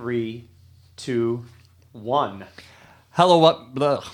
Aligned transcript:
three, 0.00 0.44
two, 0.96 1.42
one. 1.92 2.44
Hello, 3.12 3.38
what? 3.38 3.74
Blah. 3.74 4.04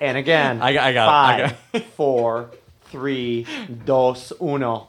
And 0.00 0.18
again, 0.18 0.60
I 0.62 0.72
got- 0.72 0.84
I 0.84 0.92
got 0.92 1.04
it, 1.06 1.44
I 1.44 1.48
five, 1.78 1.84
four, 1.94 2.50
three, 2.90 3.46
dos, 3.84 4.32
uno. 4.42 4.88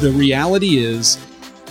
The 0.00 0.12
reality 0.14 0.76
is, 0.78 1.16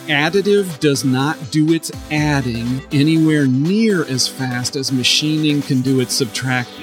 additive 0.08 0.80
does 0.80 1.04
not 1.06 1.38
do 1.52 1.74
its 1.74 1.92
adding 2.10 2.82
anywhere 2.92 3.46
near 3.46 4.06
as 4.06 4.28
fast 4.28 4.76
as 4.76 4.92
machining 4.92 5.62
can 5.62 5.82
do 5.82 6.00
its 6.00 6.16
subtracting. 6.16 6.83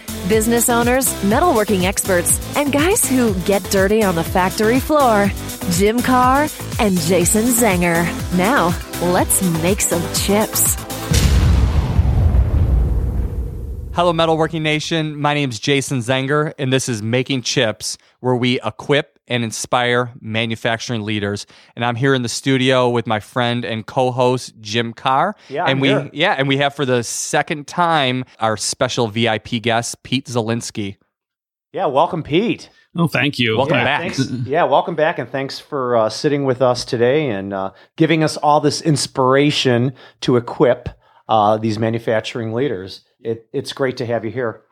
business 0.27 0.69
owners, 0.69 1.07
metalworking 1.23 1.83
experts, 1.83 2.39
and 2.55 2.71
guys 2.71 3.07
who 3.07 3.33
get 3.41 3.63
dirty 3.71 4.03
on 4.03 4.15
the 4.15 4.23
factory 4.23 4.79
floor. 4.79 5.31
Jim 5.71 5.99
Carr 6.01 6.47
and 6.79 6.97
Jason 6.99 7.45
Zenger. 7.45 8.05
Now, 8.37 8.77
let's 9.11 9.41
make 9.61 9.81
some 9.81 10.01
chips. 10.13 10.75
Hello, 13.93 14.13
Metalworking 14.13 14.61
Nation. 14.61 15.19
My 15.19 15.33
name 15.33 15.49
is 15.49 15.59
Jason 15.59 15.99
Zenger, 15.99 16.53
and 16.57 16.71
this 16.71 16.87
is 16.87 17.01
Making 17.01 17.41
Chips, 17.41 17.97
where 18.21 18.35
we 18.35 18.59
equip 18.61 19.19
and 19.27 19.43
inspire 19.43 20.11
manufacturing 20.19 21.01
leaders. 21.03 21.45
And 21.75 21.85
I'm 21.85 21.95
here 21.95 22.13
in 22.13 22.21
the 22.21 22.29
studio 22.29 22.89
with 22.89 23.07
my 23.07 23.19
friend 23.19 23.63
and 23.63 23.85
co-host 23.85 24.53
Jim 24.59 24.93
Carr. 24.93 25.35
Yeah, 25.49 25.61
and 25.61 25.71
I'm 25.71 25.79
we 25.79 25.87
here. 25.89 26.09
yeah, 26.13 26.35
and 26.37 26.47
we 26.47 26.57
have 26.57 26.75
for 26.75 26.85
the 26.85 27.03
second 27.03 27.67
time 27.67 28.25
our 28.39 28.57
special 28.57 29.07
VIP 29.07 29.61
guest, 29.61 30.03
Pete 30.03 30.27
Zelinski. 30.27 30.97
Yeah, 31.71 31.85
welcome, 31.85 32.23
Pete. 32.23 32.69
Oh, 32.97 33.07
thank 33.07 33.39
you. 33.39 33.55
Welcome 33.55 33.77
yeah, 33.77 33.83
back. 33.85 34.01
Thanks, 34.01 34.31
yeah, 34.45 34.63
welcome 34.65 34.95
back, 34.95 35.17
and 35.17 35.29
thanks 35.29 35.59
for 35.59 35.95
uh, 35.95 36.09
sitting 36.09 36.43
with 36.43 36.61
us 36.61 36.83
today 36.83 37.29
and 37.29 37.53
uh, 37.53 37.71
giving 37.95 38.21
us 38.21 38.35
all 38.35 38.59
this 38.59 38.81
inspiration 38.81 39.93
to 40.21 40.35
equip 40.35 40.89
uh, 41.29 41.55
these 41.57 41.79
manufacturing 41.79 42.51
leaders. 42.51 43.05
It, 43.21 43.47
it's 43.53 43.71
great 43.71 43.95
to 43.97 44.05
have 44.05 44.25
you 44.25 44.31
here. 44.31 44.63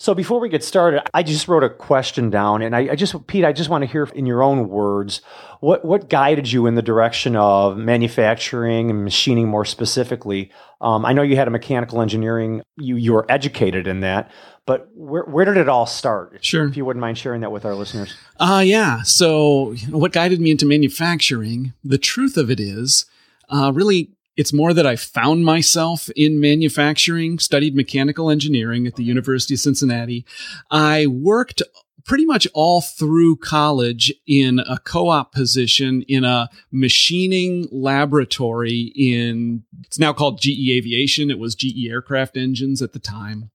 So 0.00 0.14
before 0.14 0.40
we 0.40 0.48
get 0.48 0.64
started, 0.64 1.02
I 1.12 1.22
just 1.22 1.46
wrote 1.46 1.62
a 1.62 1.68
question 1.68 2.30
down, 2.30 2.62
and 2.62 2.74
I, 2.74 2.92
I 2.92 2.94
just, 2.94 3.26
Pete, 3.26 3.44
I 3.44 3.52
just 3.52 3.68
want 3.68 3.82
to 3.82 3.86
hear 3.86 4.04
in 4.14 4.24
your 4.24 4.42
own 4.42 4.70
words 4.70 5.20
what 5.60 5.84
what 5.84 6.08
guided 6.08 6.50
you 6.50 6.66
in 6.66 6.74
the 6.74 6.80
direction 6.80 7.36
of 7.36 7.76
manufacturing 7.76 8.88
and 8.88 9.04
machining 9.04 9.46
more 9.46 9.66
specifically. 9.66 10.52
Um, 10.80 11.04
I 11.04 11.12
know 11.12 11.20
you 11.20 11.36
had 11.36 11.48
a 11.48 11.50
mechanical 11.50 12.00
engineering, 12.00 12.62
you 12.78 12.96
you 12.96 13.12
were 13.12 13.26
educated 13.30 13.86
in 13.86 14.00
that, 14.00 14.30
but 14.64 14.88
where 14.94 15.24
where 15.24 15.44
did 15.44 15.58
it 15.58 15.68
all 15.68 15.84
start? 15.84 16.42
Sure. 16.42 16.66
If 16.66 16.78
you 16.78 16.86
wouldn't 16.86 17.02
mind 17.02 17.18
sharing 17.18 17.42
that 17.42 17.52
with 17.52 17.66
our 17.66 17.74
listeners. 17.74 18.16
Uh, 18.38 18.62
yeah. 18.64 19.02
So, 19.02 19.74
what 19.90 20.12
guided 20.12 20.40
me 20.40 20.50
into 20.50 20.64
manufacturing? 20.64 21.74
The 21.84 21.98
truth 21.98 22.38
of 22.38 22.50
it 22.50 22.58
is, 22.58 23.04
uh, 23.50 23.70
really, 23.74 24.12
it's 24.40 24.54
more 24.54 24.72
that 24.72 24.86
I 24.86 24.96
found 24.96 25.44
myself 25.44 26.08
in 26.16 26.40
manufacturing, 26.40 27.38
studied 27.38 27.76
mechanical 27.76 28.30
engineering 28.30 28.86
at 28.86 28.96
the 28.96 29.04
University 29.04 29.52
of 29.52 29.60
Cincinnati. 29.60 30.24
I 30.70 31.08
worked 31.08 31.60
pretty 32.06 32.24
much 32.24 32.48
all 32.54 32.80
through 32.80 33.36
college 33.36 34.10
in 34.26 34.58
a 34.60 34.78
co-op 34.78 35.32
position 35.32 36.00
in 36.08 36.24
a 36.24 36.48
machining 36.72 37.68
laboratory 37.70 38.90
in, 38.96 39.62
it's 39.84 39.98
now 39.98 40.14
called 40.14 40.40
GE 40.40 40.70
Aviation. 40.70 41.30
It 41.30 41.38
was 41.38 41.54
GE 41.54 41.86
Aircraft 41.86 42.38
Engines 42.38 42.80
at 42.80 42.94
the 42.94 42.98
time. 42.98 43.50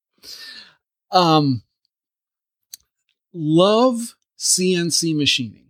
Um, 1.10 1.64
love 3.34 4.14
CNC 4.38 5.18
machining. 5.18 5.65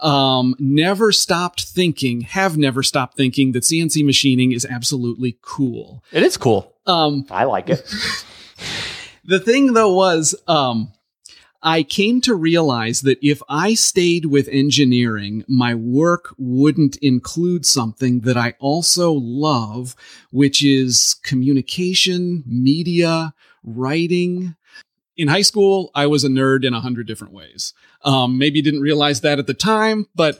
Um, 0.00 0.54
never 0.58 1.12
stopped 1.12 1.64
thinking, 1.64 2.22
have 2.22 2.56
never 2.56 2.82
stopped 2.82 3.16
thinking 3.16 3.52
that 3.52 3.64
CNC 3.64 4.04
machining 4.04 4.52
is 4.52 4.64
absolutely 4.64 5.38
cool. 5.42 6.04
It 6.12 6.22
is 6.22 6.36
cool. 6.36 6.72
Um, 6.86 7.26
I 7.30 7.44
like 7.44 7.68
it. 7.68 7.82
the 9.24 9.40
thing 9.40 9.72
though 9.72 9.92
was, 9.92 10.34
um, 10.46 10.92
I 11.62 11.82
came 11.82 12.20
to 12.20 12.36
realize 12.36 13.00
that 13.00 13.18
if 13.20 13.42
I 13.48 13.74
stayed 13.74 14.26
with 14.26 14.48
engineering, 14.48 15.44
my 15.48 15.74
work 15.74 16.34
wouldn't 16.38 16.96
include 16.98 17.66
something 17.66 18.20
that 18.20 18.36
I 18.36 18.54
also 18.60 19.12
love, 19.12 19.96
which 20.30 20.64
is 20.64 21.16
communication, 21.24 22.44
media, 22.46 23.34
writing. 23.64 24.54
In 25.18 25.28
high 25.28 25.42
school, 25.42 25.90
I 25.96 26.06
was 26.06 26.22
a 26.22 26.28
nerd 26.28 26.64
in 26.64 26.72
a 26.72 26.80
hundred 26.80 27.06
different 27.08 27.34
ways. 27.34 27.74
Um, 28.04 28.38
maybe 28.38 28.62
didn't 28.62 28.80
realize 28.80 29.20
that 29.22 29.40
at 29.40 29.48
the 29.48 29.54
time, 29.54 30.06
but 30.14 30.38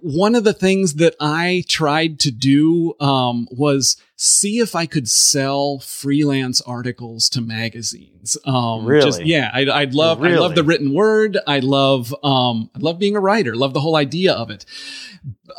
one 0.00 0.34
of 0.34 0.42
the 0.42 0.52
things 0.52 0.94
that 0.94 1.14
I 1.20 1.62
tried 1.68 2.18
to 2.20 2.32
do 2.32 2.94
um, 2.98 3.46
was 3.52 3.96
see 4.16 4.58
if 4.58 4.74
I 4.74 4.86
could 4.86 5.08
sell 5.08 5.78
freelance 5.78 6.60
articles 6.62 7.28
to 7.30 7.40
magazines. 7.40 8.36
Um, 8.44 8.84
Really? 8.84 9.04
Just, 9.04 9.24
yeah, 9.24 9.50
I'd, 9.54 9.68
I'd 9.68 9.94
love, 9.94 10.20
I 10.24 10.30
love 10.30 10.56
the 10.56 10.64
written 10.64 10.92
word. 10.92 11.38
I 11.46 11.60
love, 11.60 12.12
um, 12.24 12.68
I 12.74 12.80
love 12.80 12.98
being 12.98 13.14
a 13.14 13.20
writer. 13.20 13.54
Love 13.54 13.74
the 13.74 13.80
whole 13.80 13.94
idea 13.94 14.32
of 14.32 14.50
it. 14.50 14.66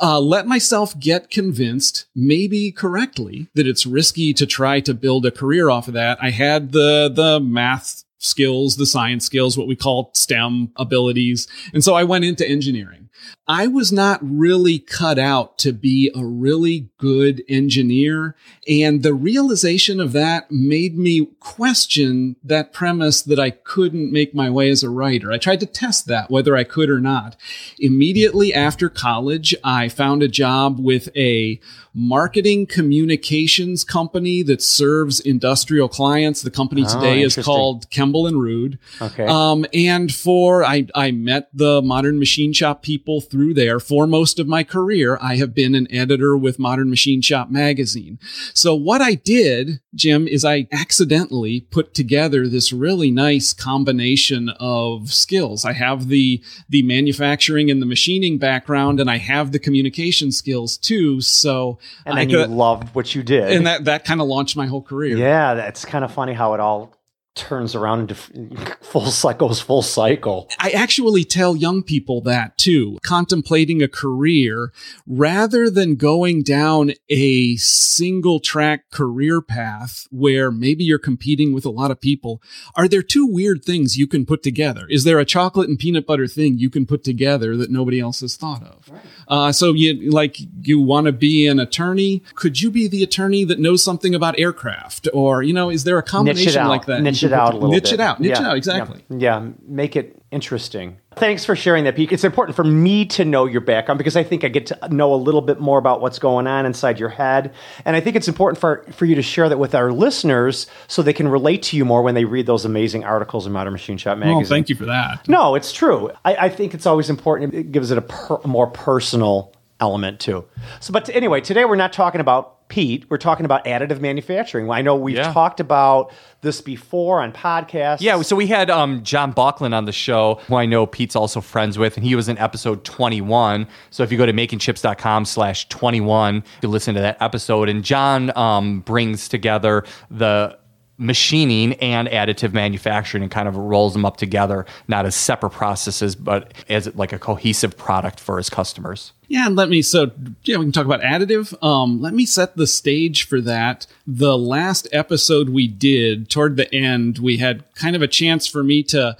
Uh, 0.02 0.20
let 0.20 0.46
myself 0.48 1.00
get 1.00 1.30
convinced, 1.30 2.08
maybe 2.14 2.72
correctly, 2.74 3.48
that 3.54 3.68
it's 3.68 3.86
risky 3.86 4.34
to 4.34 4.46
try 4.46 4.82
to 4.82 4.94
build 4.94 5.26
a 5.26 5.32
career 5.32 5.70
off 5.70 5.88
of 5.88 5.94
that. 5.94 6.18
I 6.22 6.32
had 6.32 6.74
the 6.74 7.10
the 7.14 7.40
math 7.40 8.04
skills, 8.20 8.78
the 8.78 8.86
science 8.86 9.26
skills, 9.26 9.58
what 9.58 9.68
we 9.68 9.76
call 9.76 10.12
STEM 10.14 10.72
abilities, 10.76 11.48
and 11.74 11.84
so 11.84 11.94
I 11.94 12.04
went 12.04 12.26
into 12.26 12.48
engineering. 12.48 13.07
I 13.48 13.68
was 13.68 13.94
not 13.94 14.20
really 14.22 14.78
cut 14.78 15.18
out 15.18 15.58
to 15.60 15.72
be 15.72 16.12
a 16.14 16.26
really 16.26 16.90
good 16.98 17.44
engineer. 17.48 18.36
And 18.68 19.04
the 19.04 19.14
realization 19.14 20.02
of 20.02 20.12
that 20.12 20.52
made 20.52 20.98
me 20.98 21.26
question 21.40 22.36
that 22.44 22.74
premise 22.74 23.22
that 23.22 23.40
I 23.40 23.52
couldn't 23.52 24.12
make 24.12 24.36
my 24.36 24.50
way 24.50 24.70
as 24.70 24.84
a 24.84 24.90
writer. 24.90 25.32
I 25.32 25.38
tried 25.38 25.62
to 25.62 25.66
test 25.66 26.08
that, 26.08 26.30
whether 26.30 26.58
I 26.58 26.66
could 26.66 26.90
or 26.90 27.00
not. 27.00 27.38
Immediately 27.80 28.54
after 28.54 28.90
college, 28.90 29.56
I 29.64 29.88
found 29.88 30.24
a 30.24 30.28
job 30.28 30.80
with 30.80 31.08
a 31.16 31.62
marketing 31.94 32.68
communications 32.68 33.84
company 33.84 34.44
that 34.44 34.62
serves 34.62 35.20
industrial 35.22 35.88
clients. 35.90 36.42
The 36.42 36.52
company 36.52 36.84
Oh, 36.86 36.94
today 36.94 37.22
is 37.22 37.36
called 37.36 37.90
Kemble 37.90 38.28
and 38.28 38.40
Rude. 38.40 38.78
Okay. 39.02 39.26
Um, 39.26 39.66
and 39.74 40.14
for 40.14 40.64
I, 40.64 40.86
I 40.94 41.12
met 41.12 41.50
the 41.54 41.82
Modern 41.82 42.20
Machine 42.20 42.54
Shop 42.54 42.84
people 42.84 43.07
through 43.22 43.54
there. 43.54 43.80
For 43.80 44.06
most 44.06 44.40
of 44.40 44.48
my 44.48 44.64
career, 44.64 45.18
I 45.22 45.38
have 45.38 45.56
been 45.56 45.76
an 45.76 45.88
editor 45.92 46.38
with 46.38 46.60
Modern 46.60 46.90
Machine 46.90 47.22
Shop 47.22 47.50
magazine. 47.50 48.20
So 48.54 48.76
what 48.76 49.02
I 49.02 49.14
did, 49.14 49.80
Jim, 49.96 50.28
is 50.28 50.44
I 50.44 50.68
accidentally 50.72 51.62
put 51.62 51.94
together 51.94 52.48
this 52.48 52.74
really 52.74 53.10
nice 53.10 53.54
combination 53.54 54.50
of 54.60 55.14
skills. 55.14 55.64
I 55.66 55.74
have 55.74 56.10
the 56.10 56.44
the 56.68 56.84
manufacturing 56.84 57.72
and 57.72 57.82
the 57.82 57.86
machining 57.86 58.38
background, 58.38 59.00
and 59.00 59.10
I 59.10 59.18
have 59.18 59.52
the 59.52 59.60
communication 59.60 60.32
skills 60.32 60.78
too. 60.78 61.22
So 61.22 61.80
and 62.06 62.16
I 62.16 62.26
then 62.26 62.30
you 62.30 62.46
loved 62.46 62.94
what 62.94 63.16
you 63.16 63.24
did. 63.24 63.52
and 63.54 63.66
that 63.66 63.86
that 63.86 64.04
kind 64.04 64.20
of 64.20 64.28
launched 64.28 64.58
my 64.58 64.68
whole 64.68 64.82
career. 64.82 65.18
yeah, 65.18 65.54
that's 65.54 65.86
kind 65.86 66.04
of 66.04 66.14
funny 66.14 66.34
how 66.34 66.54
it 66.54 66.60
all 66.60 66.97
turns 67.38 67.76
around 67.76 68.00
into 68.00 68.16
full 68.82 69.06
cycles, 69.06 69.62
full 69.62 69.82
cycle. 69.82 70.50
I 70.60 70.72
actually 70.72 71.24
tell 71.24 71.56
young 71.56 71.84
people 71.84 72.22
that 72.22 72.58
too, 72.58 72.98
contemplating 73.04 73.82
a 73.82 73.88
career 73.88 74.74
rather 75.06 75.70
than 75.70 75.96
going 75.96 76.44
down 76.44 76.92
a 77.10 77.56
single 77.58 78.40
track 78.40 78.90
career 78.92 79.42
path 79.42 80.08
where 80.12 80.52
maybe 80.52 80.84
you're 80.84 81.00
competing 81.00 81.54
with 81.54 81.66
a 81.66 81.70
lot 81.70 81.92
of 81.92 82.02
people. 82.02 82.42
Are 82.76 82.88
there 82.88 83.02
two 83.04 83.26
weird 83.26 83.64
things 83.64 83.98
you 83.98 84.08
can 84.08 84.26
put 84.26 84.44
together? 84.44 84.88
Is 84.90 85.04
there 85.04 85.20
a 85.20 85.26
chocolate 85.26 85.70
and 85.70 85.78
peanut 85.78 86.06
butter 86.08 86.28
thing 86.28 86.58
you 86.58 86.70
can 86.70 86.86
put 86.86 87.04
together 87.04 87.56
that 87.58 87.70
nobody 87.70 88.00
else 88.00 88.22
has 88.22 88.36
thought 88.36 88.64
of? 88.64 88.92
Uh, 89.28 89.52
so 89.52 89.74
you 89.74 90.10
like 90.10 90.38
you 90.62 90.80
want 90.82 91.06
to 91.06 91.12
be 91.12 91.48
an 91.48 91.60
attorney? 91.60 92.24
Could 92.36 92.62
you 92.62 92.72
be 92.72 92.88
the 92.88 93.04
attorney 93.04 93.44
that 93.44 93.60
knows 93.60 93.84
something 93.84 94.16
about 94.16 94.40
aircraft? 94.40 95.08
Or 95.14 95.44
you 95.44 95.54
know, 95.54 95.70
is 95.70 95.84
there 95.84 95.98
a 95.98 96.04
combination 96.04 96.68
like 96.68 96.86
that? 96.86 97.02
niche 97.02 97.24
it 97.28 97.34
out 97.34 97.54
a 97.54 97.58
little 97.58 97.70
niche 97.70 97.84
bit. 97.84 97.94
it 97.94 98.00
out. 98.00 98.20
Niche 98.20 98.32
Yeah, 98.32 98.40
it 98.40 98.46
out. 98.46 98.58
Exactly. 98.58 99.06
Yeah, 99.10 99.18
yeah, 99.42 99.50
make 99.66 99.96
it 99.96 100.22
interesting. 100.32 100.98
Thanks 101.16 101.46
for 101.46 101.56
sharing 101.56 101.86
that, 101.86 101.96
Pete. 101.96 102.12
It's 102.12 102.24
important 102.24 102.56
for 102.56 102.64
me 102.64 103.06
to 103.06 103.26
know 103.26 103.46
your 103.46 103.62
background 103.62 103.98
because 103.98 104.16
I 104.16 104.24
think 104.24 104.44
I 104.44 104.50
get 104.50 104.68
to 104.68 104.90
know 104.90 105.14
a 105.14 105.16
little 105.16 105.42
bit 105.42 105.60
more 105.60 105.80
about 105.80 106.02
what's 106.02 106.20
going 106.20 106.48
on 106.48 106.66
inside 106.66 107.00
your 107.00 107.10
head. 107.10 107.54
And 107.86 107.96
I 107.96 108.02
think 108.02 108.16
it's 108.16 108.28
important 108.28 108.60
for, 108.60 108.86
for 108.92 109.06
you 109.06 109.16
to 109.16 109.22
share 109.22 109.50
that 109.50 109.58
with 109.58 109.74
our 109.74 109.92
listeners 109.92 110.68
so 110.88 111.02
they 111.02 111.14
can 111.14 111.28
relate 111.28 111.64
to 111.64 111.78
you 111.78 111.86
more 111.86 112.04
when 112.04 112.14
they 112.14 112.26
read 112.26 112.46
those 112.46 112.66
amazing 112.66 113.04
articles 113.04 113.48
in 113.48 113.54
Modern 113.54 113.74
Machine 113.74 113.98
Shop 113.98 114.16
oh, 114.18 114.20
magazine. 114.20 114.38
Well, 114.38 114.46
thank 114.46 114.70
you 114.70 114.76
for 114.76 114.86
that. 114.86 115.28
No, 115.28 115.56
it's 115.56 115.72
true. 115.72 116.12
I, 116.24 116.36
I 116.36 116.50
think 116.50 116.74
it's 116.74 116.86
always 116.86 117.10
important. 117.10 117.54
It 117.54 117.72
gives 117.72 117.90
it 117.92 117.98
a, 117.98 118.02
per, 118.02 118.36
a 118.44 118.48
more 118.48 118.68
personal 118.68 119.54
element 119.80 120.20
too. 120.20 120.46
So, 120.80 120.92
but 120.94 121.10
anyway, 121.10 121.42
today 121.42 121.66
we're 121.66 121.76
not 121.76 121.94
talking 121.94 122.22
about 122.22 122.54
Pete, 122.70 123.06
we're 123.10 123.18
talking 123.18 123.46
about 123.46 123.64
additive 123.64 124.02
manufacturing. 124.02 124.70
I 124.70 124.82
know 124.82 124.94
we've 124.98 125.16
Yeah. 125.16 125.32
talked 125.32 125.62
about 125.62 126.12
this 126.42 126.60
before 126.60 127.22
on 127.22 127.32
podcasts. 127.32 128.02
Yeah, 128.02 128.22
so 128.24 128.36
we 128.36 128.48
had 128.48 128.70
um, 128.70 129.04
John 129.04 129.32
Bachlan 129.32 129.74
on 129.74 129.86
the 129.86 129.94
show, 129.94 130.42
who 130.48 130.56
I 130.58 130.66
know 130.66 130.86
Pete's 130.86 131.16
also 131.16 131.40
friends 131.40 131.78
with, 131.78 131.96
and 131.96 132.06
he 132.06 132.14
was 132.14 132.28
in 132.28 132.38
episode 132.38 132.84
21. 132.84 133.68
So 133.90 134.04
if 134.04 134.12
you 134.12 134.18
go 134.18 134.26
to 134.26 134.34
makingchips.com 134.34 135.24
slash 135.24 135.70
21, 135.70 136.44
you 136.62 136.68
listen 136.68 136.94
to 136.96 137.00
that 137.00 137.22
episode. 137.22 137.70
And 137.70 137.86
John 137.86 138.38
um, 138.38 138.82
brings 138.82 139.30
together 139.30 139.86
the 140.12 140.58
machining 140.98 141.74
and 141.74 142.08
additive 142.08 142.54
manufacturing 142.54 143.22
and 143.22 143.32
kind 143.32 143.48
of 143.48 143.56
rolls 143.56 143.94
them 143.94 144.06
up 144.06 144.18
together, 144.18 144.66
not 144.88 145.06
as 145.06 145.16
separate 145.16 145.52
processes, 145.52 146.16
but 146.16 146.54
as 146.70 146.94
like 146.96 147.14
a 147.14 147.20
cohesive 147.20 147.78
product 147.78 148.20
for 148.20 148.38
his 148.38 148.50
customers. 148.50 149.14
Yeah, 149.28 149.48
and 149.48 149.56
let 149.56 149.70
me 149.70 149.82
so 149.82 150.12
yeah, 150.44 150.58
we 150.58 150.66
can 150.66 150.72
talk 150.72 150.86
about 150.86 151.02
additive. 151.02 151.62
Um, 151.64 152.02
let 152.02 152.14
me 152.14 152.26
set 152.26 152.56
the 152.56 152.68
stage 152.68 153.28
for 153.28 153.42
that. 153.42 153.86
The 154.06 154.38
last 154.38 154.88
episode 154.92 155.50
we 155.50 155.68
did, 155.68 156.30
toward 156.30 156.56
the 156.56 156.74
end, 156.74 157.20
we 157.20 157.38
had 157.38 157.64
kind 157.76 157.96
of 157.96 158.02
a 158.02 158.08
chance 158.08 158.48
for 158.48 158.64
me 158.64 158.84
to 158.84 159.18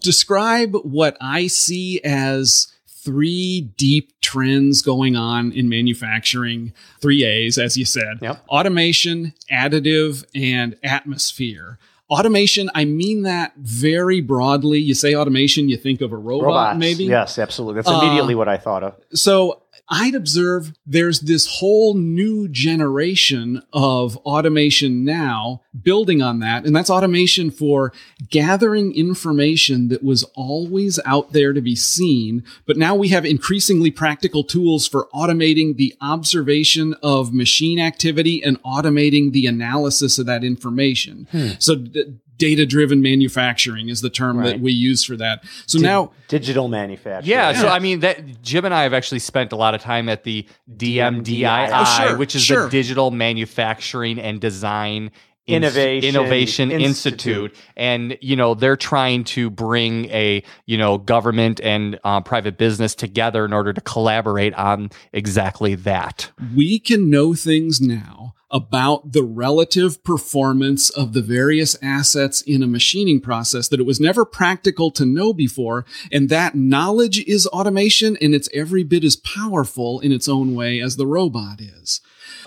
describe 0.00 0.74
what 0.74 1.16
I 1.20 1.46
see 1.46 2.00
as 2.02 2.68
three 3.06 3.60
deep 3.76 4.20
trends 4.20 4.82
going 4.82 5.14
on 5.14 5.52
in 5.52 5.68
manufacturing. 5.68 6.72
Three 7.00 7.24
A's, 7.24 7.56
as 7.56 7.76
you 7.76 7.84
said. 7.84 8.18
Yep. 8.20 8.44
Automation, 8.48 9.32
additive, 9.50 10.24
and 10.34 10.76
atmosphere. 10.82 11.78
Automation, 12.10 12.68
I 12.74 12.84
mean 12.84 13.22
that 13.22 13.52
very 13.56 14.20
broadly. 14.20 14.80
You 14.80 14.94
say 14.94 15.14
automation, 15.14 15.68
you 15.68 15.76
think 15.76 16.00
of 16.00 16.12
a 16.12 16.16
robot, 16.16 16.46
robots. 16.46 16.78
maybe? 16.78 17.04
Yes, 17.04 17.38
absolutely. 17.38 17.80
That's 17.82 17.88
immediately 17.88 18.34
um, 18.34 18.38
what 18.38 18.48
I 18.48 18.56
thought 18.56 18.82
of. 18.82 18.96
So 19.14 19.62
I'd 19.88 20.14
observe 20.14 20.72
there's 20.84 21.20
this 21.20 21.46
whole 21.46 21.94
new 21.94 22.48
generation 22.48 23.62
of 23.72 24.16
automation 24.18 25.04
now 25.04 25.62
building 25.80 26.22
on 26.22 26.40
that. 26.40 26.64
And 26.66 26.74
that's 26.74 26.90
automation 26.90 27.50
for 27.50 27.92
gathering 28.28 28.94
information 28.94 29.88
that 29.88 30.02
was 30.02 30.24
always 30.34 30.98
out 31.04 31.32
there 31.32 31.52
to 31.52 31.60
be 31.60 31.76
seen. 31.76 32.42
But 32.66 32.76
now 32.76 32.96
we 32.96 33.08
have 33.08 33.24
increasingly 33.24 33.92
practical 33.92 34.42
tools 34.42 34.88
for 34.88 35.08
automating 35.14 35.76
the 35.76 35.94
observation 36.00 36.94
of 37.02 37.32
machine 37.32 37.78
activity 37.78 38.42
and 38.42 38.60
automating 38.64 39.32
the 39.32 39.46
analysis 39.46 40.18
of 40.18 40.26
that 40.26 40.42
information. 40.42 41.28
Hmm. 41.30 41.48
So 41.60 41.76
d- 41.76 42.18
data 42.38 42.66
driven 42.66 43.00
manufacturing 43.02 43.88
is 43.88 44.00
the 44.00 44.10
term 44.10 44.42
that 44.44 44.60
we 44.60 44.72
use 44.72 45.04
for 45.04 45.16
that. 45.16 45.44
So 45.66 45.78
now 45.78 46.12
Digital 46.28 46.68
manufacturing. 46.68 47.30
Yeah, 47.30 47.52
so 47.52 47.68
I 47.68 47.78
mean 47.78 48.00
that 48.00 48.42
Jim 48.42 48.64
and 48.64 48.74
I 48.74 48.82
have 48.82 48.92
actually 48.94 49.20
spent 49.20 49.52
a 49.52 49.56
lot 49.56 49.74
of 49.74 49.80
time 49.80 50.08
at 50.08 50.24
the 50.24 50.46
DMDII, 50.76 51.68
Oh, 51.72 52.06
sure, 52.08 52.16
which 52.16 52.34
is 52.34 52.42
sure. 52.42 52.64
the 52.64 52.70
Digital 52.70 53.10
Manufacturing 53.10 54.18
and 54.18 54.40
Design 54.40 55.10
Innovation 55.46 56.08
Innovation 56.08 56.70
Institute. 56.72 57.52
Institute. 57.52 57.56
and 57.76 58.18
you 58.20 58.34
know 58.34 58.54
they're 58.54 58.76
trying 58.76 59.22
to 59.22 59.48
bring 59.48 60.06
a 60.06 60.42
you 60.66 60.76
know 60.76 60.98
government 60.98 61.60
and 61.62 62.00
uh, 62.02 62.20
private 62.20 62.58
business 62.58 62.96
together 62.96 63.44
in 63.44 63.52
order 63.52 63.72
to 63.72 63.80
collaborate 63.80 64.54
on 64.54 64.90
exactly 65.12 65.76
that. 65.76 66.32
we 66.56 66.80
can 66.80 67.08
know 67.10 67.32
things 67.34 67.80
now 67.80 68.25
about 68.50 69.12
the 69.12 69.24
relative 69.24 70.02
performance 70.04 70.88
of 70.90 71.12
the 71.12 71.22
various 71.22 71.76
assets 71.82 72.40
in 72.42 72.62
a 72.62 72.66
machining 72.66 73.20
process 73.20 73.68
that 73.68 73.80
it 73.80 73.86
was 73.86 73.98
never 74.00 74.24
practical 74.24 74.90
to 74.92 75.04
know 75.04 75.32
before. 75.32 75.84
And 76.12 76.28
that 76.28 76.54
knowledge 76.54 77.18
is 77.24 77.46
automation 77.48 78.16
and 78.20 78.34
it's 78.34 78.48
every 78.54 78.84
bit 78.84 79.02
as 79.02 79.16
powerful 79.16 79.98
in 80.00 80.12
its 80.12 80.28
own 80.28 80.54
way 80.54 80.80
as 80.80 80.96
the 80.96 81.06
robot 81.06 81.60
is. 81.60 82.00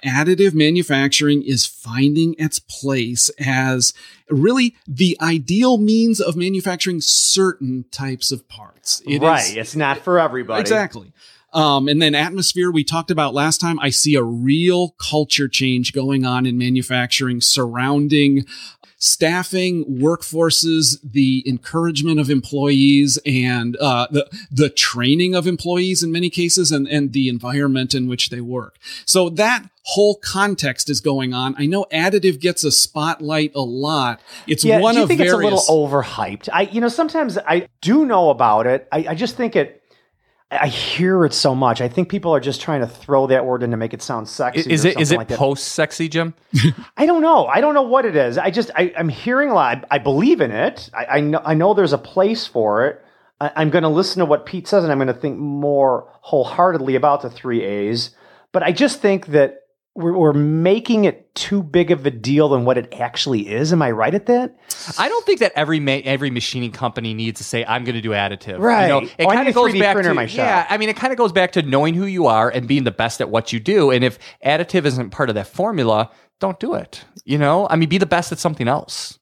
Additive 0.05 0.53
manufacturing 0.53 1.41
is 1.41 1.65
finding 1.65 2.33
its 2.37 2.59
place 2.59 3.29
as 3.39 3.93
really 4.29 4.75
the 4.87 5.17
ideal 5.21 5.77
means 5.77 6.21
of 6.21 6.37
manufacturing 6.37 7.01
certain 7.01 7.83
types 7.91 8.31
of 8.31 8.47
parts. 8.47 9.01
It 9.05 9.15
is- 9.15 9.19
right. 9.21 9.57
it's 9.57 9.75
not 9.75 9.97
for 9.99 10.19
everybody. 10.19 10.61
Exactly. 10.61 11.11
Um, 11.53 11.87
and 11.87 12.01
then 12.01 12.15
atmosphere 12.15 12.71
we 12.71 12.83
talked 12.83 13.11
about 13.11 13.33
last 13.33 13.59
time. 13.59 13.79
I 13.79 13.89
see 13.89 14.15
a 14.15 14.23
real 14.23 14.95
culture 14.99 15.47
change 15.47 15.93
going 15.93 16.25
on 16.25 16.45
in 16.45 16.57
manufacturing 16.57 17.41
surrounding 17.41 18.45
staffing, 19.01 19.85
workforces, 19.85 20.97
the 21.03 21.43
encouragement 21.47 22.19
of 22.19 22.29
employees, 22.29 23.17
and 23.25 23.77
uh, 23.77 24.07
the 24.11 24.29
the 24.51 24.69
training 24.69 25.33
of 25.33 25.47
employees 25.47 26.03
in 26.03 26.11
many 26.11 26.29
cases, 26.29 26.71
and 26.71 26.87
and 26.87 27.13
the 27.13 27.29
environment 27.29 27.95
in 27.95 28.07
which 28.07 28.29
they 28.29 28.41
work. 28.41 28.77
So 29.05 29.29
that 29.29 29.69
whole 29.83 30.15
context 30.15 30.89
is 30.89 31.01
going 31.01 31.33
on. 31.33 31.55
I 31.57 31.65
know 31.65 31.85
additive 31.91 32.39
gets 32.39 32.63
a 32.63 32.71
spotlight 32.71 33.53
a 33.55 33.61
lot. 33.61 34.19
It's 34.45 34.63
Yeah, 34.63 34.79
one 34.79 34.93
do 34.93 34.97
you 34.99 35.03
of 35.03 35.07
think 35.07 35.19
various. 35.19 35.61
it's 35.61 35.69
a 35.69 35.71
little 35.73 35.89
overhyped? 35.89 36.49
I, 36.53 36.63
you 36.63 36.79
know, 36.79 36.89
sometimes 36.89 37.37
I 37.39 37.67
do 37.81 38.05
know 38.05 38.29
about 38.29 38.67
it. 38.67 38.87
I, 38.91 39.05
I 39.09 39.15
just 39.15 39.35
think 39.35 39.55
it. 39.55 39.78
I 40.51 40.67
hear 40.67 41.25
it 41.25 41.33
so 41.33 41.53
much. 41.53 41.79
I 41.79 41.87
think 41.87 42.09
people 42.09 42.33
are 42.33 42.39
just 42.39 42.59
trying 42.59 42.81
to 42.81 42.87
throw 42.87 43.27
that 43.27 43.45
word 43.45 43.61
in 43.61 43.69
to 43.69 43.77
make 43.77 43.93
it 43.93 44.01
sound 44.01 44.27
sexy. 44.27 44.71
Is 44.71 44.83
it 44.83 44.99
is 44.99 45.11
it 45.11 45.17
like 45.17 45.27
post 45.27 45.67
sexy, 45.67 46.09
Jim? 46.09 46.33
I 46.97 47.05
don't 47.05 47.21
know. 47.21 47.45
I 47.45 47.61
don't 47.61 47.75
know 47.75 47.83
what 47.83 48.05
it 48.05 48.15
is. 48.15 48.39
I 48.39 48.49
just 48.49 48.71
I, 48.75 48.91
I'm 48.97 49.09
hearing 49.09 49.49
a 49.49 49.53
lot. 49.53 49.85
I, 49.91 49.95
I 49.95 49.99
believe 49.99 50.41
in 50.41 50.49
it. 50.49 50.89
I, 50.91 51.05
I 51.05 51.19
know 51.19 51.41
I 51.45 51.53
know 51.53 51.75
there's 51.75 51.93
a 51.93 51.99
place 51.99 52.47
for 52.47 52.87
it. 52.87 53.03
I, 53.39 53.51
I'm 53.57 53.69
going 53.69 53.83
to 53.83 53.89
listen 53.89 54.19
to 54.19 54.25
what 54.25 54.47
Pete 54.47 54.67
says, 54.67 54.83
and 54.83 54.91
I'm 54.91 54.97
going 54.97 55.07
to 55.07 55.13
think 55.13 55.37
more 55.37 56.11
wholeheartedly 56.21 56.95
about 56.95 57.21
the 57.21 57.29
three 57.29 57.63
A's. 57.63 58.15
But 58.51 58.63
I 58.63 58.71
just 58.71 59.01
think 59.01 59.27
that 59.27 59.67
we're, 59.99 60.17
we're 60.17 60.33
making 60.33 61.05
it 61.05 61.33
too 61.35 61.61
big 61.61 61.91
of 61.91 62.05
a 62.05 62.11
deal 62.11 62.49
than 62.49 62.65
what 62.65 62.77
it 62.77 62.93
actually 62.99 63.47
is. 63.49 63.71
Am 63.71 63.81
I 63.81 63.91
right 63.91 64.13
at 64.13 64.25
that? 64.27 64.55
I 64.97 65.07
don't 65.09 65.25
think 65.25 65.39
that 65.41 65.51
every 65.55 65.79
ma- 65.79 65.99
every 66.03 66.29
machining 66.31 66.71
company 66.71 67.13
needs 67.13 67.37
to 67.39 67.43
say 67.43 67.63
I'm 67.65 67.83
going 67.83 67.95
to 67.95 68.01
do 68.01 68.11
additive. 68.11 68.59
Right. 68.59 68.83
You 68.83 68.87
know, 68.89 68.99
it 69.01 69.25
Oh, 69.25 69.29
kind 69.29 69.47
of 69.47 69.53
goes 69.53 69.71
3D 69.73 69.79
back 69.79 70.01
to 70.03 70.13
my 70.13 70.25
shop. 70.25 70.37
yeah. 70.37 70.67
I 70.69 70.77
mean, 70.77 70.89
it 70.89 70.95
kind 70.95 71.11
of 71.13 71.17
goes 71.17 71.31
back 71.31 71.51
to 71.53 71.61
knowing 71.61 71.93
who 71.93 72.05
you 72.05 72.25
are 72.27 72.49
and 72.49 72.67
being 72.67 72.85
the 72.85 72.91
best 72.91 73.21
at 73.21 73.29
what 73.29 73.53
you 73.53 73.59
do. 73.59 73.91
And 73.91 74.03
if 74.03 74.17
additive 74.43 74.85
isn't 74.85 75.11
part 75.11 75.29
of 75.29 75.35
that 75.35 75.47
formula, 75.47 76.09
don't 76.39 76.59
do 76.59 76.73
it. 76.73 77.03
You 77.25 77.37
know, 77.37 77.67
I 77.69 77.75
mean, 77.75 77.89
be 77.89 77.97
the 77.97 78.05
best 78.05 78.31
at 78.31 78.39
something 78.39 78.67
else. 78.67 79.18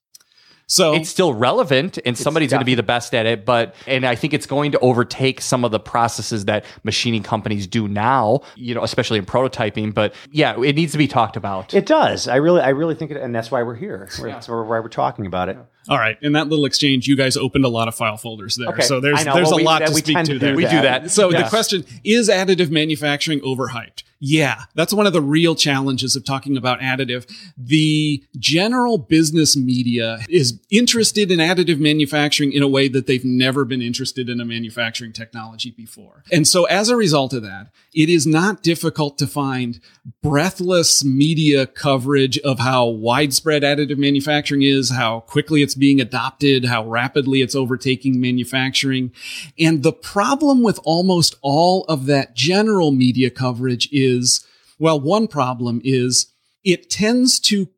So 0.68 0.94
It's 0.94 1.10
still 1.10 1.34
relevant, 1.34 1.98
and 2.06 2.18
somebody's 2.18 2.52
going 2.52 2.60
to 2.60 2.66
be 2.66 2.76
the 2.76 2.84
best 2.84 3.16
at 3.16 3.26
it. 3.26 3.46
But 3.46 3.74
and 3.88 4.06
I 4.06 4.16
think 4.16 4.34
it's 4.34 4.46
going 4.46 4.74
to 4.74 4.80
overtake 4.80 5.40
some 5.40 5.64
of 5.64 5.72
the 5.72 5.80
processes 5.80 6.46
that 6.46 6.66
machining 6.84 7.24
companies 7.24 7.68
do 7.68 7.88
now. 7.88 8.42
You 8.56 8.76
know, 8.76 8.84
especially 8.84 9.18
in 9.18 9.26
prototyping. 9.26 9.94
But 9.94 10.14
yeah, 10.30 10.62
it 10.62 10.76
needs 10.76 10.92
to 10.92 10.98
be 10.98 11.08
talked 11.08 11.38
about. 11.38 11.74
It 11.74 11.86
does. 11.86 12.28
I 12.28 12.36
really, 12.36 12.62
I 12.62 12.70
really 12.70 12.96
think 12.96 13.12
it, 13.12 13.18
and 13.18 13.34
that's 13.34 13.50
why 13.50 13.64
we're 13.64 13.76
here. 13.76 14.10
That's 14.22 14.48
why 14.50 14.56
we're 14.56 14.88
talking 14.90 15.26
about 15.26 15.50
it. 15.50 15.58
All 15.90 15.98
right. 15.98 16.18
In 16.22 16.34
that 16.34 16.48
little 16.48 16.66
exchange, 16.66 17.08
you 17.08 17.16
guys 17.16 17.38
opened 17.38 17.66
a 17.66 17.70
lot 17.70 17.88
of 17.88 17.96
file 17.96 18.18
folders 18.18 18.56
there. 18.56 18.70
Okay, 18.70 18.82
So 18.82 19.00
there's 19.00 19.24
there's 19.24 19.36
Well, 19.48 19.54
a 19.54 19.58
we- 19.58 19.64
lot 19.64 19.86
to 19.86 19.92
we 19.94 20.02
speak 20.02 20.18
to 20.18 20.24
to 20.34 20.40
there. 20.40 20.56
we 20.56 20.64
do 20.64 20.82
that. 20.82 21.12
So 21.12 21.32
the 21.32 21.44
question 21.50 21.86
is 22.04 22.30
additive 22.30 22.70
manufacturing 22.70 23.40
overhyped? 23.42 24.04
Yeah, 24.20 24.64
that's 24.74 24.92
one 24.94 25.06
of 25.06 25.14
the 25.14 25.22
real 25.22 25.54
challenges 25.54 26.16
of 26.16 26.26
talking 26.26 26.58
about 26.58 26.80
additive. 26.80 27.32
The 27.56 28.24
general 28.40 28.98
business 28.98 29.56
media 29.56 30.18
is 30.28 30.60
interested 30.72 31.30
in 31.32 31.38
additive 31.38 31.78
manufacturing 31.80 32.52
in 32.52 32.64
a 32.64 32.68
way 32.68 32.88
that 32.88 33.06
they've 33.06 33.24
never 33.24 33.64
been 33.64 33.84
interested 33.84 34.28
in 34.28 34.42
a 34.42 34.46
manufacturing 34.46 35.14
technology 35.14 35.70
before. 35.70 36.24
And 36.32 36.48
so 36.48 36.66
as 36.66 36.90
a 36.90 36.96
result 36.96 37.32
of 37.34 37.44
that, 37.44 37.68
it 37.94 38.10
is 38.10 38.26
not 38.26 38.64
difficult 38.64 39.20
to 39.20 39.28
find 39.28 39.80
breathless 40.24 41.06
media 41.06 41.68
coverage 41.68 42.40
of 42.40 42.58
how 42.60 42.88
widespread 42.88 43.62
additive 43.62 43.98
manufacturing 44.00 44.64
is, 44.64 44.90
how 44.90 45.20
quickly 45.22 45.62
it's 45.62 45.76
being 45.78 46.02
adopted, 46.02 46.66
how 46.66 46.86
rapidly 46.86 47.42
it's 47.42 47.56
overtaking 47.56 48.20
manufacturing. 48.20 49.12
And 49.60 49.84
the 49.84 49.94
problem 49.94 50.64
with 50.64 50.80
almost 50.84 51.36
all 51.42 51.86
of 51.86 52.06
that 52.08 52.36
general 52.36 52.92
media 52.92 53.30
coverage 53.30 53.88
is, 53.92 54.46
well, 54.80 55.00
one 55.00 55.28
problem 55.28 55.82
is 55.84 56.28
it 56.64 56.90
tends 56.90 57.40
to 57.42 57.70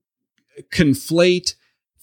conflate 0.71 1.55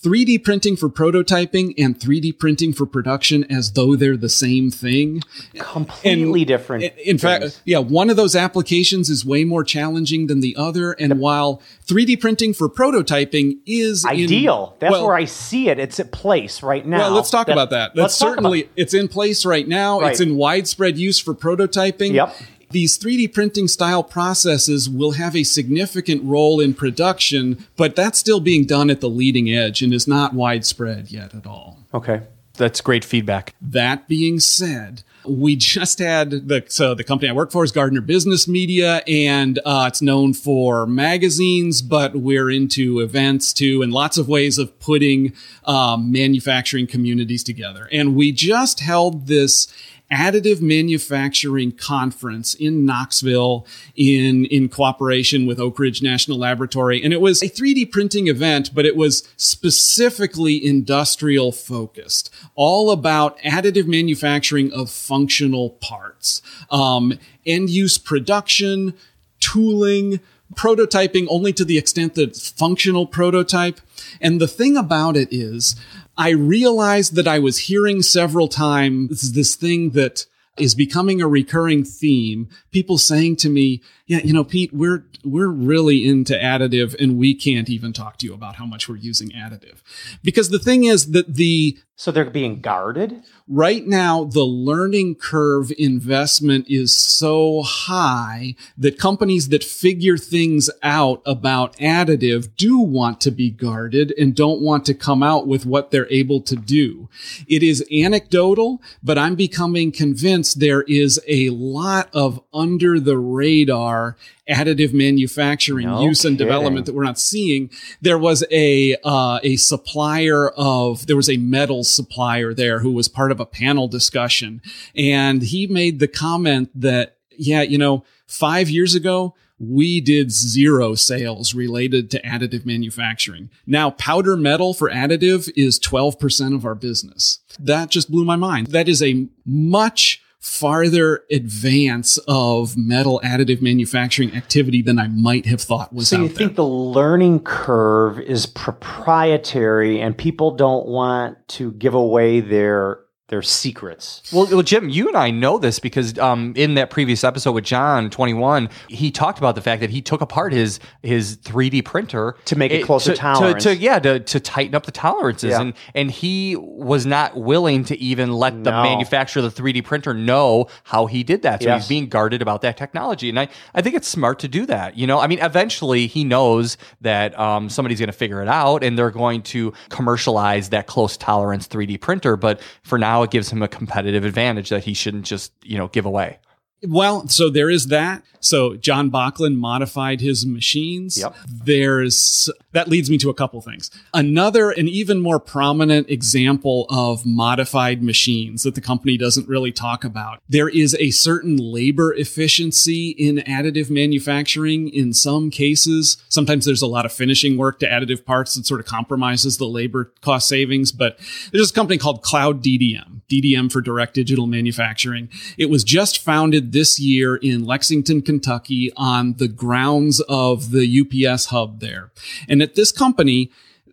3D 0.07 0.45
printing 0.45 0.77
for 0.77 0.89
prototyping 0.89 1.75
and 1.77 1.99
3D 1.99 2.39
printing 2.39 2.73
for 2.73 2.87
production 2.87 3.43
as 3.51 3.73
though 3.73 3.97
they're 3.97 4.17
the 4.17 4.29
same 4.29 4.71
thing. 4.71 5.21
Completely 5.59 6.43
And- 6.43 6.47
different. 6.47 6.85
In- 6.85 6.91
In 7.05 7.19
fact, 7.19 7.61
yeah, 7.65 7.79
one 7.79 8.09
of 8.09 8.17
those 8.17 8.37
applications 8.37 9.11
is 9.11 9.25
way 9.25 9.43
more 9.43 9.65
challenging 9.65 10.29
than 10.29 10.41
the 10.41 10.55
other. 10.57 10.93
And 10.93 11.19
while 11.19 11.61
3D 11.87 12.21
printing 12.21 12.55
for 12.55 12.69
prototyping 12.69 13.59
is 13.67 14.05
in- 14.05 14.11
ideal. 14.11 14.77
That's 14.79 14.93
well, 14.93 15.07
where 15.07 15.17
I 15.17 15.25
see 15.25 15.71
it. 15.71 15.81
It's 15.81 15.99
at 15.99 16.13
place 16.13 16.63
right 16.63 16.87
now. 16.87 16.99
well, 16.99 17.11
let's 17.11 17.31
talk 17.31 17.49
That- 17.49 17.55
about 17.55 17.71
that. 17.71 17.91
That's 17.97 18.03
let's 18.03 18.19
talk 18.19 18.29
about 18.39 18.43
certainly 18.53 18.69
it's 18.77 18.95
in 18.95 19.09
place 19.09 19.45
right 19.45 19.67
now. 19.67 20.01
It's 20.03 20.21
in 20.21 20.37
widespread 20.37 20.97
use 20.99 21.19
for 21.19 21.35
prototyping. 21.35 22.13
Yep. 22.13 22.37
These 22.77 22.99
3D 22.99 23.33
printing 23.33 23.69
style 23.69 24.03
processes 24.03 24.87
will 24.87 25.13
have 25.13 25.35
a 25.35 25.45
significant 25.45 26.23
role 26.23 26.61
in 26.61 26.75
production, 26.75 27.65
but 27.75 27.97
that's 27.97 28.19
still 28.19 28.39
being 28.39 28.67
done 28.67 28.91
at 28.91 29.01
the 29.01 29.09
leading 29.09 29.51
edge 29.51 29.81
and 29.81 29.95
is 29.95 30.07
not 30.07 30.35
widespread 30.35 31.11
yet 31.11 31.35
at 31.35 31.47
all. 31.47 31.79
Okay. 31.95 32.21
That's 32.59 32.83
great 32.83 33.03
feedback. 33.03 33.55
That 33.63 34.09
being 34.09 34.41
said, 34.41 35.03
we 35.25 35.57
just 35.57 36.01
had 36.01 36.31
the 36.31 36.65
so 36.69 36.95
the 36.95 37.03
company 37.03 37.31
I 37.31 37.33
work 37.33 37.51
for 37.51 37.65
is 37.65 37.73
Gardner 37.73 38.03
Business 38.03 38.47
Media, 38.47 39.03
and 39.07 39.59
uh, 39.65 39.87
it's 39.89 40.03
known 40.03 40.35
for 40.35 40.87
magazines, 40.87 41.81
but 41.81 42.15
we're 42.15 42.51
into 42.51 43.01
events 43.01 43.53
too, 43.55 43.83
and 43.83 43.93
lots 43.93 44.19
of 44.19 44.29
ways 44.29 44.59
of 44.59 44.79
putting 44.81 45.33
um, 45.65 46.13
manufacturing 46.13 46.87
communities 46.87 47.43
together. 47.43 47.89
And 47.91 48.15
we 48.15 48.33
just 48.33 48.81
held 48.81 49.27
this 49.29 49.67
additive 50.13 50.61
manufacturing 50.61 51.73
conference 51.73 52.55
in 52.55 52.85
Knoxville 52.85 53.67
in, 53.97 54.45
in 54.47 54.69
cooperation 54.69 55.47
with 55.47 55.59
Oak 55.59 55.79
Ridge 55.79 56.03
National 56.03 56.39
Laboratory. 56.39 57.03
And 57.03 57.13
it 57.13 57.21
was 57.21 57.43
a 57.43 57.49
3D 57.49 57.91
printing 57.91 58.29
event, 58.29 58.75
but 58.75 58.87
it 58.87 58.97
was 58.97 59.29
specifically 59.37 60.65
industrial 60.65 61.51
focused, 61.51 62.33
all 62.55 62.91
about 62.91 63.39
additive 63.41 63.87
manufacturing 63.87 64.73
of 64.73 64.91
functional 64.91 65.71
parts, 65.71 66.41
um, 66.71 67.19
end 67.45 67.71
use 67.71 67.99
production, 67.99 68.95
tooling, 69.41 70.21
prototyping 70.55 71.27
only 71.29 71.53
to 71.53 71.65
the 71.65 71.79
extent 71.79 72.15
that 72.15 72.31
it's 72.31 72.51
functional 72.51 73.07
prototype. 73.07 73.81
And 74.21 74.41
the 74.41 74.49
thing 74.49 74.77
about 74.77 75.17
it 75.17 75.29
is, 75.33 75.75
I 76.17 76.31
realized 76.31 77.15
that 77.15 77.29
I 77.29 77.39
was 77.39 77.59
hearing 77.59 78.03
several 78.03 78.49
times 78.49 79.33
this 79.33 79.55
thing 79.55 79.91
that 79.91 80.27
is 80.59 80.75
becoming 80.75 81.21
a 81.21 81.29
recurring 81.29 81.85
theme. 81.85 82.49
People 82.71 82.97
saying 82.97 83.37
to 83.37 83.51
me, 83.51 83.83
yeah, 84.07 84.21
you 84.25 84.33
know, 84.33 84.45
Pete, 84.45 84.73
we're, 84.73 85.05
we're 85.25 85.49
really 85.49 86.07
into 86.09 86.33
additive 86.33 86.99
and 86.99 87.19
we 87.19 87.35
can't 87.35 87.69
even 87.69 87.93
talk 87.93 88.17
to 88.19 88.27
you 88.27 88.33
about 88.33 88.57
how 88.57 88.65
much 88.65 88.89
we're 88.89 88.97
using 88.97 89.29
additive. 89.31 89.83
Because 90.23 90.49
the 90.49 90.59
thing 90.59 90.85
is 90.85 91.11
that 91.11 91.35
the, 91.35 91.79
So 91.99 92.13
they're 92.13 92.29
being 92.29 92.61
guarded. 92.61 93.23
right 93.49 93.87
now 93.87 94.25
the 94.25 94.45
learning 94.45 95.15
curve 95.15 95.73
investment 95.79 96.67
is 96.69 96.95
so 96.95 97.63
high 97.63 98.55
that 98.77 98.99
companies 98.99 99.49
that 99.49 99.65
figure 99.65 100.19
things 100.19 100.69
out 100.83 101.23
about 101.25 101.77
additive 101.77 102.55
do 102.57 102.79
want 102.79 103.21
to 103.21 103.31
be 103.31 103.51
guarded 103.51 104.13
and 104.19 104.35
don't 104.35 104.61
want 104.61 104.85
to 104.85 104.95
come 104.95 105.23
out 105.23 105.47
with 105.47 105.65
what 105.65 105.91
they're 105.91 106.11
able 106.13 106.41
to 106.43 106.57
do. 106.57 107.09
It 107.49 107.63
is 107.63 107.85
anecdotal, 107.91 108.83
but 109.03 109.17
I'm 109.17 109.35
becoming 109.37 109.91
convinced 109.93 110.61
there 110.61 110.83
is 110.83 111.21
a 111.27 111.51
lot 111.51 112.09
of 112.13 112.43
under 112.53 113.01
the 113.01 113.17
radar 113.17 114.17
additive 114.49 114.93
manufacturing 114.93 115.87
No 115.87 116.03
use 116.03 116.25
and 116.25 116.37
kidding. 116.37 116.47
development 116.47 116.87
that 116.87 116.95
we're 116.95 117.05
not 117.05 117.19
seeing. 117.19 117.71
There 118.01 118.19
was 118.19 118.45
a 118.51 118.97
uh, 119.05 119.41
a 119.43 119.57
supplier 119.57 120.49
of 120.51 121.07
there 121.07 121.17
was 121.17 121.29
a 121.31 121.37
metal 121.37 121.85
supplier 121.85 122.55
there 122.55 122.81
who 122.81 122.93
was 122.93 123.09
part 123.09 123.33
of 123.33 123.41
a 123.41 123.47
panel 123.47 123.89
discussion, 123.89 124.63
and 124.95 125.43
he 125.43 125.67
made 125.67 125.99
the 125.99 126.09
comment 126.09 126.71
that 126.75 127.17
yeah, 127.39 127.63
you 127.63 127.79
know, 127.79 128.05
five 128.27 128.69
years 128.71 128.95
ago. 128.95 129.35
We 129.59 130.03
did 130.03 130.31
zero 130.31 130.95
sales 130.95 131.55
related 131.55 132.11
to 132.11 132.21
additive 132.21 132.67
manufacturing. 132.67 133.49
Now 133.67 133.89
powder 133.91 134.37
metal 134.37 134.75
for 134.75 134.91
additive 134.91 135.51
is 135.57 135.81
12% 135.81 136.55
of 136.55 136.67
our 136.67 136.75
business. 136.75 137.39
That 137.59 137.89
just 137.89 138.11
blew 138.11 138.27
my 138.27 138.37
mind. 138.37 138.67
That 138.67 138.87
is 138.87 139.03
a 139.03 139.29
much 139.47 140.23
farther 140.39 141.25
advance 141.31 142.19
of 142.29 142.77
metal 142.77 143.21
additive 143.25 143.61
manufacturing 143.61 144.35
activity 144.37 144.83
than 144.83 144.99
I 144.99 145.09
might 145.09 145.47
have 145.47 145.61
thought 145.61 145.93
was 145.93 146.09
So 146.09 146.19
out 146.19 146.23
you 146.23 146.29
there. 146.29 146.37
think 146.37 146.57
the 146.57 146.65
learning 146.67 147.41
curve 147.41 148.21
is 148.21 148.47
proprietary 148.47 150.01
and 150.01 150.17
people 150.17 150.53
don't 150.57 150.87
want 150.87 151.37
to 151.49 151.73
give 151.73 151.95
away 151.95 152.41
their 152.41 153.01
their 153.29 153.43
secrets. 153.43 154.23
Well, 154.33 154.47
well, 154.47 154.63
Jim, 154.63 154.89
you 154.89 155.09
and 155.09 155.17
I 155.17 155.31
know 155.31 155.59
this 155.59 155.81
because 155.81 156.17
um, 156.19 156.53
in 156.55 156.75
that 156.75 156.91
previous 156.91 157.25
episode 157.25 157.53
with 157.53 157.65
John 157.65 158.09
Twenty 158.09 158.35
One, 158.35 158.69
he 158.89 159.11
talked 159.11 159.39
about 159.39 159.57
the 159.57 159.61
fact 159.61 159.81
that 159.81 159.91
he 159.91 160.01
took 160.01 160.21
apart 160.21 160.53
his 160.53 160.79
his 161.03 161.37
3D 161.39 161.85
printer 161.85 162.37
To 162.45 162.57
make 162.57 162.71
it 162.71 162.85
closer 162.85 163.13
to, 163.13 163.17
tolerance. 163.19 163.65
To, 163.65 163.75
yeah, 163.77 163.99
to, 163.99 164.21
to 164.21 164.39
tighten 164.39 164.77
up 164.77 164.87
the 164.87 164.93
tolerances, 164.93 165.51
Yeah. 165.51 165.61
and 165.61 165.75
and 165.95 166.09
he 166.11 166.55
was 166.57 167.05
not 167.05 167.37
willing 167.37 167.83
to 167.87 167.99
even 167.99 168.33
let 168.33 168.63
the 168.63 168.71
No. 168.71 168.83
manufacturer 168.83 169.43
of 169.45 169.53
the 169.53 169.61
3D 169.63 169.83
printer 169.85 170.15
know 170.15 170.69
how 170.85 171.07
he 171.07 171.25
did 171.25 171.43
that. 171.43 171.63
So 171.63 171.69
Yes. 171.69 171.83
he's 171.83 171.89
being 171.89 172.09
guarded 172.09 172.43
about 172.43 172.63
that 172.63 172.77
technology, 172.77 173.29
and 173.29 173.41
I 173.41 173.49
I 173.75 173.83
think 173.83 173.97
it's 173.97 174.07
smart 174.09 174.39
to 174.41 174.49
do 174.49 174.67
that. 174.67 174.97
You 174.97 175.09
know, 175.09 175.19
I 175.19 175.27
mean, 175.27 175.41
eventually 175.41 176.07
he 176.07 176.23
knows 176.23 176.77
that 177.01 177.37
um, 177.39 177.69
somebody's 177.71 177.99
going 177.99 178.07
to 178.07 178.13
figure 178.13 178.41
it 178.41 178.49
out, 178.49 178.85
and 178.85 178.97
they're 178.97 179.11
going 179.11 179.43
to 179.43 179.73
commercialize 179.89 180.69
that 180.69 180.87
close 180.87 181.17
tolerance 181.17 181.67
3D 181.67 182.01
printer. 182.01 182.37
But 182.37 182.61
for 182.85 182.99
now, 182.99 183.16
it 183.23 183.31
gives 183.31 183.51
him 183.51 183.63
a 183.63 183.69
competitive 183.69 184.25
advantage 184.25 184.69
that 184.71 184.85
he 184.85 184.95
shouldn't 184.95 185.25
just 185.25 185.53
you 185.63 185.79
know 185.79 185.89
give 185.89 186.07
away. 186.07 186.39
Well, 186.83 187.29
so 187.29 187.49
there 187.49 187.71
is 187.71 187.87
that. 187.87 188.23
So 188.41 188.77
John 188.77 189.11
Bachlan 189.11 189.57
modified 189.57 190.21
his 190.21 190.47
machines. 190.47 191.19
Yep. 191.19 191.35
There's 191.65 192.49
that 192.73 192.89
leads 192.89 193.11
me 193.11 193.19
to 193.19 193.31
a 193.31 193.35
couple 193.35 193.61
things. 193.61 193.91
Another 194.15 194.71
and 194.71 194.89
even 194.89 195.21
more 195.21 195.41
prominent 195.41 196.11
example 196.11 196.87
of 196.89 197.25
modified 197.27 198.03
machines 198.03 198.63
that 198.63 198.75
the 198.75 198.81
company 198.81 199.17
doesn't 199.17 199.49
really 199.49 199.73
talk 199.73 200.05
about. 200.05 200.41
There 200.49 200.69
is 200.69 200.95
a 201.01 201.11
certain 201.11 201.57
labor 201.57 202.15
efficiency 202.15 203.11
in 203.11 203.39
additive 203.39 203.91
manufacturing 203.91 204.89
in 204.91 205.13
some 205.13 205.51
cases. 205.51 206.19
Sometimes 206.29 206.67
there's 206.67 206.83
a 206.83 206.87
lot 206.87 207.07
of 207.07 207.13
finishing 207.13 207.57
work 207.57 207.81
to 207.81 207.89
additive 207.89 208.25
parts 208.25 208.55
that 208.55 208.67
sort 208.67 208.81
of 208.81 208.87
compromises 208.87 209.57
the 209.57 209.67
labor 209.67 210.13
cost 210.21 210.49
savings, 210.49 210.93
but 210.93 211.19
there's 211.53 211.71
a 211.71 211.75
company 211.75 211.99
called 211.99 212.23
Cloud 212.23 212.63
DDM, 212.63 213.16
DDM 213.29 213.71
for 213.71 213.81
direct 213.81 214.15
digital 214.15 214.47
manufacturing. 214.47 215.29
It 215.59 215.71
was 215.71 215.85
just 215.85 216.19
founded 216.19 216.73
this 216.73 216.99
year 216.99 217.37
in 217.37 217.65
Lexington, 217.65 218.23
Kentucky 218.23 218.93
on 218.97 219.35
the 219.35 219.49
grounds 219.49 220.21
of 220.29 220.71
the 220.71 220.87
UPS 221.01 221.47
hub 221.47 221.81
there. 221.81 222.13
And 222.49 222.63
at 222.63 222.75
this 222.75 222.93
company, 222.93 223.51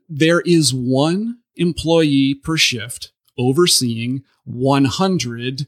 there 0.09 0.41
is 0.41 0.73
one 0.73 1.37
employee 1.55 2.35
per 2.35 2.57
shift 2.57 3.11
overseeing 3.37 4.23
100 4.45 5.67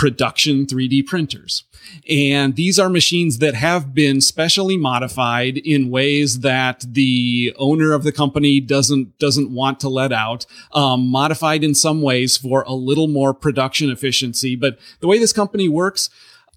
production 0.00 0.64
3D 0.64 1.06
printers. 1.06 1.64
And 2.08 2.56
these 2.56 2.78
are 2.78 2.88
machines 2.88 3.36
that 3.40 3.52
have 3.52 3.92
been 3.92 4.22
specially 4.22 4.78
modified 4.78 5.58
in 5.58 5.90
ways 5.90 6.40
that 6.40 6.86
the 6.88 7.54
owner 7.58 7.92
of 7.92 8.02
the 8.02 8.10
company 8.10 8.60
doesn't, 8.60 9.18
doesn't 9.18 9.52
want 9.52 9.78
to 9.80 9.90
let 9.90 10.10
out, 10.10 10.46
um, 10.72 11.06
modified 11.08 11.62
in 11.62 11.74
some 11.74 12.00
ways 12.00 12.38
for 12.38 12.62
a 12.62 12.72
little 12.72 13.08
more 13.08 13.34
production 13.34 13.90
efficiency. 13.90 14.56
But 14.56 14.78
the 15.00 15.06
way 15.06 15.18
this 15.18 15.34
company 15.34 15.68
works, 15.68 16.08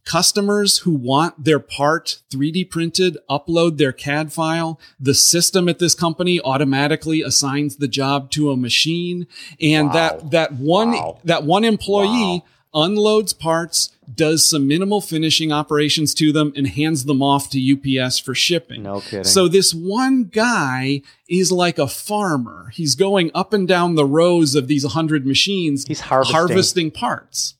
customers 0.05 0.77
who 0.79 0.91
want 0.93 1.43
their 1.43 1.59
part 1.59 2.19
3D 2.29 2.69
printed 2.69 3.17
upload 3.29 3.77
their 3.77 3.91
CAD 3.91 4.31
file. 4.31 4.79
The 5.01 5.13
system 5.13 5.67
at 5.67 5.79
this 5.79 5.95
company 5.95 6.39
automatically 6.39 7.21
assigns 7.21 7.75
the 7.75 7.89
job 7.89 8.31
to 8.31 8.51
a 8.51 8.55
machine. 8.55 9.27
And 9.59 9.87
Wow. 9.87 9.93
that, 9.93 10.31
that 10.31 10.53
one, 10.53 10.91
Wow. 10.91 11.19
that 11.25 11.43
one 11.43 11.65
employee 11.65 12.07
Wow. 12.39 12.43
Unloads 12.73 13.33
parts, 13.33 13.89
does 14.13 14.47
some 14.49 14.67
minimal 14.67 14.99
finishing 15.01 15.51
operations 15.51 16.13
to 16.15 16.31
them, 16.31 16.51
and 16.55 16.67
hands 16.67 17.05
them 17.05 17.21
off 17.21 17.49
to 17.51 17.59
UPS 18.01 18.19
for 18.19 18.35
shipping. 18.35 18.83
No 18.83 19.01
kidding. 19.01 19.23
So 19.23 19.47
this 19.47 19.73
one 19.73 20.25
guy 20.25 21.01
is 21.29 21.51
like 21.51 21.77
a 21.79 21.87
farmer. 21.87 22.69
He's 22.73 22.95
going 22.95 23.31
up 23.33 23.53
and 23.53 23.67
down 23.67 23.95
the 23.95 24.05
rows 24.05 24.55
of 24.55 24.67
these 24.67 24.83
100 24.83 25.25
machines, 25.25 25.85
He's 25.87 26.01
harvesting. 26.01 26.35
harvesting 26.35 26.91
parts. 26.91 27.55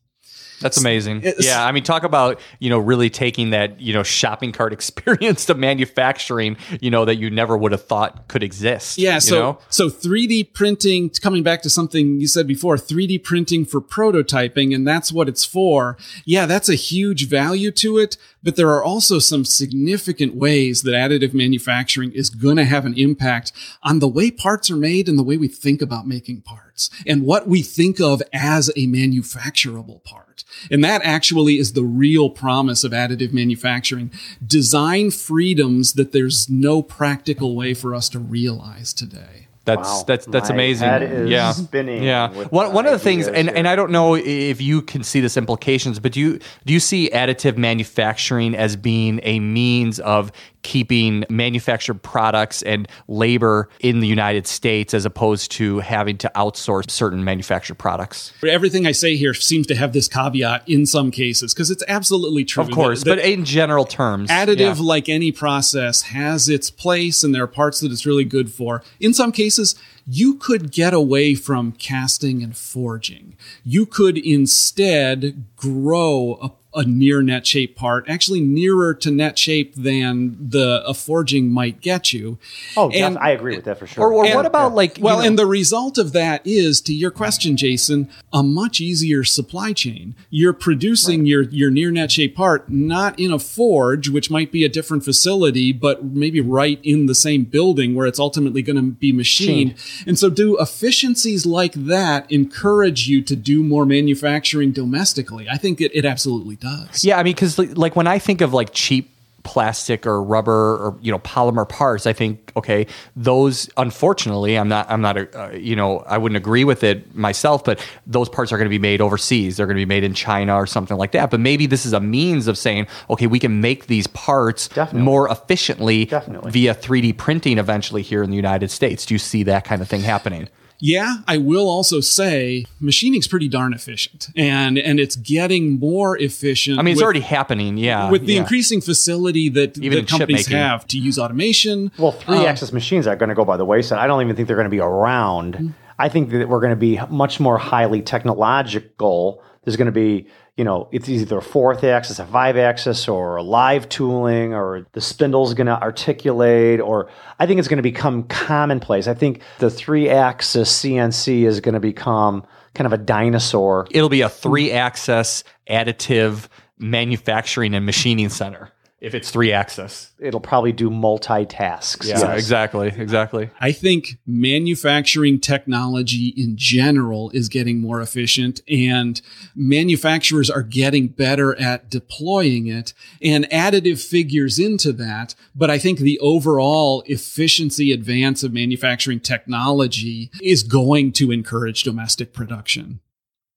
That's 0.64 0.78
amazing. 0.80 1.18
It's- 1.24 1.46
yeah, 1.46 1.66
I 1.66 1.72
mean, 1.72 1.84
talk 1.84 2.04
about 2.04 2.40
you 2.60 2.70
know 2.70 2.80
really 2.80 3.10
taking 3.10 3.52
that 3.52 3.80
you 3.80 3.94
know 3.94 4.04
shopping 4.04 4.52
cart 4.52 4.74
experience 4.80 5.46
to 5.46 5.54
manufacturing, 5.54 6.58
you 6.82 6.90
know 6.90 7.06
that 7.06 7.16
you 7.18 7.30
never 7.30 7.56
would 7.56 7.72
have 7.72 7.86
thought 7.86 8.28
could 8.28 8.44
exist. 8.44 8.98
Yeah, 8.98 9.20
so 9.20 9.40
know? 9.40 9.60
so 9.70 9.90
3D 9.90 10.54
printing 10.54 11.10
coming 11.10 11.44
back 11.44 11.62
to 11.64 11.70
something 11.70 12.20
you 12.20 12.28
said 12.28 12.48
before, 12.48 12.76
3D 12.78 13.24
printing 13.24 13.66
for 13.66 13.82
prototyping 13.82 14.74
and 14.74 14.88
that's 14.88 15.12
what 15.12 15.30
it's 15.30 15.46
for. 15.46 15.98
Yeah, 16.26 16.46
that's 16.46 16.70
a 16.70 16.76
huge 16.76 17.28
value 17.28 17.72
to 17.72 17.98
it, 17.98 18.18
but 18.44 18.56
there 18.56 18.70
are 18.70 18.84
also 18.84 19.20
some 19.20 19.46
significant 19.46 20.36
ways 20.36 20.84
that 20.84 20.92
additive 20.92 21.34
manufacturing 21.34 22.12
is 22.12 22.30
going 22.30 22.58
to 22.58 22.66
have 22.66 22.86
an 22.86 22.98
impact 22.98 23.52
on 23.82 24.00
the 24.00 24.08
way 24.08 24.30
parts 24.30 24.70
are 24.70 24.76
made 24.76 25.08
and 25.08 25.18
the 25.18 25.24
way 25.24 25.38
we 25.38 25.48
think 25.48 25.82
about 25.82 26.08
making 26.08 26.42
parts 26.42 26.90
and 27.08 27.24
what 27.24 27.48
we 27.48 27.62
think 27.62 28.00
of 28.00 28.22
as 28.34 28.70
a 28.70 28.88
manufacturable 28.88 30.04
part. 30.04 30.44
And 30.70 30.84
that 30.84 31.02
actually 31.04 31.58
is 31.58 31.74
the 31.74 31.84
real 31.84 32.30
promise 32.30 32.84
of 32.84 32.92
additive 32.92 33.34
manufacturing. 33.34 34.12
Design 34.46 35.12
freedoms 35.12 35.94
that 35.94 36.12
there's 36.12 36.50
no 36.50 36.82
practical 36.82 37.56
way 37.56 37.74
for 37.74 37.96
us 37.96 38.10
to 38.10 38.20
realize 38.20 38.94
today. 38.94 39.48
That's 39.66 39.88
Wow. 39.88 40.04
that's 40.08 40.26
that's 40.26 40.50
My 40.50 40.56
amazing. 40.56 40.90
head 40.90 41.04
is 41.04 41.30
yeah, 41.30 41.52
spinning 41.54 42.04
Yeah, 42.04 42.30
one 42.50 42.74
one 42.74 42.86
of 42.86 42.92
the 42.92 43.00
things, 43.00 43.28
and, 43.28 43.48
here. 43.48 43.54
and 43.58 43.66
I 43.68 43.78
don't 43.78 43.92
know 43.92 44.16
if 44.16 44.60
you 44.62 44.82
can 44.82 45.04
see 45.04 45.22
this 45.22 45.38
implications, 45.38 46.00
but 46.00 46.12
do 46.12 46.20
you 46.20 46.40
do 46.66 46.74
you 46.74 46.82
see 46.82 47.10
additive 47.14 47.56
manufacturing 47.56 48.56
as 48.56 48.76
being 48.76 49.22
a 49.24 49.40
means 49.40 50.00
of 50.02 50.34
keeping 50.64 51.26
manufactured 51.30 52.02
products 52.02 52.62
and 52.64 52.88
labor 53.08 53.70
in 53.80 54.00
the 54.00 54.08
United 54.08 54.48
States 54.48 54.94
as 54.94 55.06
opposed 55.06 55.52
to 55.52 55.80
having 55.80 56.18
to 56.18 56.32
outsource 56.36 56.90
certain 56.90 57.24
manufactured 57.24 57.76
products? 57.76 58.34
Everything 58.46 58.88
I 58.88 58.92
say 58.92 59.16
here 59.16 59.34
seems 59.34 59.68
to 59.68 59.76
have 59.76 59.94
this 59.94 60.08
caveat 60.08 60.68
in 60.68 60.86
some 60.86 61.12
cases 61.12 61.54
because 61.54 61.70
it's 61.70 61.84
absolutely 61.88 62.46
true. 62.46 62.64
Of 62.64 62.72
course, 62.72 63.04
that- 63.04 63.18
but 63.18 63.20
in 63.20 63.46
general 63.46 63.86
terms, 63.86 64.30
additive 64.30 64.78
yeah. 64.78 64.82
like 64.82 65.10
any 65.10 65.32
process 65.32 66.04
has 66.04 66.50
its 66.50 66.70
place 66.70 67.24
and 67.24 67.34
there 67.36 67.44
are 67.44 67.48
parts 67.48 67.80
that 67.82 67.92
it's 67.92 68.06
really 68.06 68.24
good 68.26 68.52
for 68.52 68.84
in 69.00 69.14
some 69.14 69.32
cases 69.32 69.76
you 70.08 70.36
could 70.36 70.72
get 70.72 70.94
away 70.94 71.36
from 71.36 71.72
casting 71.74 72.42
and 72.44 72.56
forging 72.58 73.36
you 73.64 73.86
could 73.86 74.18
instead 74.18 75.44
grow 75.56 76.38
a 76.42 76.50
a 76.76 76.84
near 76.86 77.22
net 77.22 77.46
shape 77.46 77.76
part, 77.76 78.06
actually 78.10 78.42
nearer 78.42 78.94
to 78.96 79.12
net 79.12 79.38
shape 79.38 79.76
than 79.76 80.36
the 80.50 80.84
a 80.86 80.94
forging 80.94 81.50
might 81.52 81.82
get 81.82 82.14
you. 82.14 82.38
Oh, 82.76 82.90
def- 82.90 83.02
And- 83.02 83.18
I 83.18 83.30
agree 83.32 83.56
with 83.56 83.66
that 83.66 83.80
for 83.80 83.88
sure. 83.88 84.04
Or, 84.06 84.14
or 84.14 84.26
And- 84.26 84.36
what 84.36 84.46
about 84.46 84.74
like 84.76 84.98
well, 85.00 85.20
know- 85.20 85.26
and 85.26 85.38
the 85.38 85.46
result 85.46 85.98
of 85.98 86.12
that 86.14 86.42
is, 86.46 86.82
to 86.82 86.94
your 86.94 87.12
question, 87.12 87.58
Jason, 87.58 88.10
a 88.32 88.44
much 88.44 88.82
easier 88.82 89.24
supply 89.24 89.74
chain. 89.74 90.16
You're 90.30 90.54
producing 90.54 91.26
your 91.26 91.44
your 91.44 91.70
near 91.72 91.92
net 91.92 92.12
shape 92.12 92.36
part 92.36 92.70
not 92.70 93.20
in 93.20 93.32
a 93.32 93.40
forge, 93.40 94.10
which 94.10 94.30
might 94.32 94.52
be 94.52 94.64
a 94.64 94.70
different 94.70 95.04
facility, 95.04 95.72
but 95.72 96.04
maybe 96.04 96.42
right 96.42 96.80
in 96.84 97.06
the 97.06 97.16
same 97.16 97.44
building 97.44 97.96
where 97.96 98.08
it's 98.08 98.20
ultimately 98.20 98.62
going 98.62 98.76
to 98.76 98.82
be 98.82 99.12
machined. 99.12 99.76
And 100.08 100.18
so, 100.18 100.30
do 100.30 100.58
efficiencies 100.60 101.46
like 101.46 101.74
that 101.74 102.32
encourage 102.32 103.08
you 103.08 103.22
to 103.24 103.36
do 103.36 103.64
more 103.64 103.86
manufacturing 103.86 104.72
domestically? 104.72 105.48
I 105.50 105.58
think 105.58 105.82
it, 105.82 105.92
it 105.94 106.06
absolutely 106.06 106.56
does. 106.64 107.04
Yeah, 107.04 107.20
I 107.20 107.24
mean, 107.24 107.34
because 107.34 107.60
like 107.60 107.96
when 107.96 108.08
I 108.08 108.18
think 108.18 108.42
of 108.42 108.54
like 108.54 108.70
cheap 108.74 109.12
plastic 109.44 110.08
or 110.08 110.24
rubber 110.24 110.78
or 110.78 110.98
you 111.02 111.12
know 111.12 111.20
polymer 111.20 111.68
parts, 111.68 112.08
I 112.08 112.14
think 112.14 112.52
okay, 112.56 112.88
those 113.16 113.70
unfortunately, 113.78 114.58
I'm 114.58 114.70
not, 114.70 114.90
I'm 114.90 115.02
not, 115.02 115.18
a, 115.18 115.40
uh, 115.40 115.52
you 115.52 115.76
know, 115.76 116.00
I 116.00 116.18
wouldn't 116.18 116.38
agree 116.38 116.64
with 116.64 116.84
it 116.84 117.14
myself, 117.16 117.64
but 117.64 117.86
those 118.08 118.30
parts 118.30 118.52
are 118.52 118.58
going 118.58 118.66
to 118.66 118.70
be 118.70 118.80
made 118.80 119.02
overseas. 119.02 119.58
They're 119.58 119.66
going 119.68 119.78
to 119.78 119.82
be 119.82 119.86
made 119.86 120.04
in 120.04 120.14
China 120.14 120.56
or 120.56 120.66
something 120.66 120.98
like 120.98 121.12
that. 121.12 121.30
But 121.30 121.40
maybe 121.42 121.66
this 121.66 121.86
is 121.86 121.94
a 121.94 122.00
means 122.00 122.48
of 122.48 122.58
saying, 122.58 122.88
okay, 123.10 123.28
we 123.28 123.40
can 123.40 123.60
make 123.62 123.88
these 123.88 124.08
parts 124.08 124.70
Definitely. 124.70 125.02
more 125.02 125.30
efficiently 125.30 126.06
Definitely. 126.06 126.52
via 126.52 126.74
3D 126.74 127.18
printing 127.18 127.58
eventually 127.58 128.02
here 128.02 128.24
in 128.24 128.30
the 128.30 128.38
United 128.38 128.72
States. 128.72 129.06
Do 129.06 129.14
you 129.14 129.20
see 129.20 129.44
that 129.44 129.66
kind 129.66 129.82
of 129.82 129.90
thing 129.90 130.02
happening? 130.02 130.48
Yeah, 130.80 131.18
I 131.28 131.38
will 131.38 131.70
also 131.70 132.00
say 132.02 132.66
machining's 132.80 133.28
pretty 133.28 133.48
darn 133.48 133.74
efficient, 133.74 134.30
and 134.36 134.78
and 134.78 135.00
it's 135.00 135.16
getting 135.16 135.80
more 135.80 136.18
efficient. 136.18 136.80
I 136.80 136.82
mean, 136.82 136.94
it's 136.94 137.00
with- 137.00 137.04
already 137.04 137.22
happening. 137.22 137.78
Yeah, 137.78 138.10
with 138.10 138.26
the 138.26 138.34
yeah. 138.34 138.42
increasing 138.42 138.82
facility 138.82 139.50
that, 139.50 139.78
Even 139.78 140.00
in 140.00 140.06
that 140.06 140.12
companies 140.12 140.48
have 140.48 140.86
to 140.88 140.98
use 140.98 141.18
automation. 141.18 141.92
Well, 141.98 142.12
three 142.12 142.38
um, 142.38 142.46
axis 142.46 142.74
machines 142.74 143.08
are 143.08 143.16
going 143.16 143.30
to 143.30 143.36
go 143.36 143.46
by 143.46 143.58
the 143.58 143.66
wayside. 143.66 144.00
I 144.00 144.08
don't 144.08 144.22
even 144.22 144.36
think 144.36 144.48
they're 144.48 144.58
going 144.58 144.66
to 144.66 144.72
be 144.72 144.80
around. 144.80 145.56
Mm-hmm. 145.56 145.70
I 146.00 146.10
think 146.10 146.32
that 146.32 146.50
we're 146.50 146.60
going 146.60 146.72
to 146.72 146.76
be 146.76 147.00
much 147.10 147.40
more 147.40 147.58
highly 147.58 148.02
technological. 148.02 149.42
There's 149.64 149.78
going 149.78 149.86
to 149.86 149.92
be, 149.92 150.28
you 150.58 150.64
know, 150.64 150.88
it's 150.92 151.10
either 151.10 151.40
a 151.40 151.42
fourth 151.42 151.84
axis, 151.84 152.20
a 152.20 152.26
five 152.26 152.58
axis, 152.58 153.08
or 153.08 153.38
a 153.38 153.44
live 153.44 153.90
tooling, 153.90 154.54
or 154.54 154.86
the 154.92 155.02
spindle's 155.02 155.54
going 155.56 155.68
to 155.68 155.82
articulate, 155.82 156.80
or 156.80 157.10
I 157.40 157.48
think 157.48 157.58
it's 157.58 157.68
going 157.68 157.78
to 157.78 157.84
become 157.84 158.24
commonplace. 158.24 159.08
I 159.08 159.16
think 159.16 159.42
the 159.58 159.72
three 159.72 160.10
axis 160.10 160.84
CNC 160.84 161.44
is 161.44 161.60
going 161.60 161.74
to 161.74 161.80
become 161.80 162.46
kind 162.76 162.86
of 162.86 162.94
a 162.94 162.98
dinosaur. 162.98 163.88
it'll 163.92 164.10
be 164.10 164.22
a 164.22 164.30
three 164.30 164.72
axis 164.72 165.44
additive 165.70 166.48
manufacturing 166.78 167.74
and 167.74 167.86
machining 167.86 168.30
center 168.30 168.72
if 169.04 169.14
it's 169.14 169.30
three 169.30 169.52
axis. 169.52 170.14
It'll 170.18 170.40
probably 170.40 170.72
do 170.72 170.90
multitasks. 170.90 172.08
Yeah, 172.08 172.20
Yes. 172.20 172.40
exactly, 172.40 172.88
exactly. 172.88 173.50
I 173.60 173.74
think 173.74 174.18
manufacturing 174.26 175.42
technology 175.42 176.28
in 176.38 176.56
general 176.56 177.30
is 177.32 177.50
getting 177.50 177.82
more 177.82 178.00
efficient 178.00 178.62
and 178.66 179.22
manufacturers 179.56 180.50
are 180.50 180.64
getting 180.64 181.10
better 181.10 181.54
at 181.60 181.90
deploying 181.90 182.68
it 182.68 182.94
and 183.22 183.44
additive 183.50 184.02
figures 184.02 184.58
into 184.58 184.94
that. 184.94 185.36
But 185.54 185.70
I 185.70 185.78
think 185.80 186.00
the 186.00 186.18
overall 186.20 187.04
efficiency 187.06 187.92
advance 187.92 188.42
of 188.42 188.54
manufacturing 188.54 189.20
technology 189.20 190.32
is 190.42 190.64
going 190.64 191.12
to 191.14 191.30
encourage 191.30 191.84
domestic 191.84 192.32
production. 192.32 193.02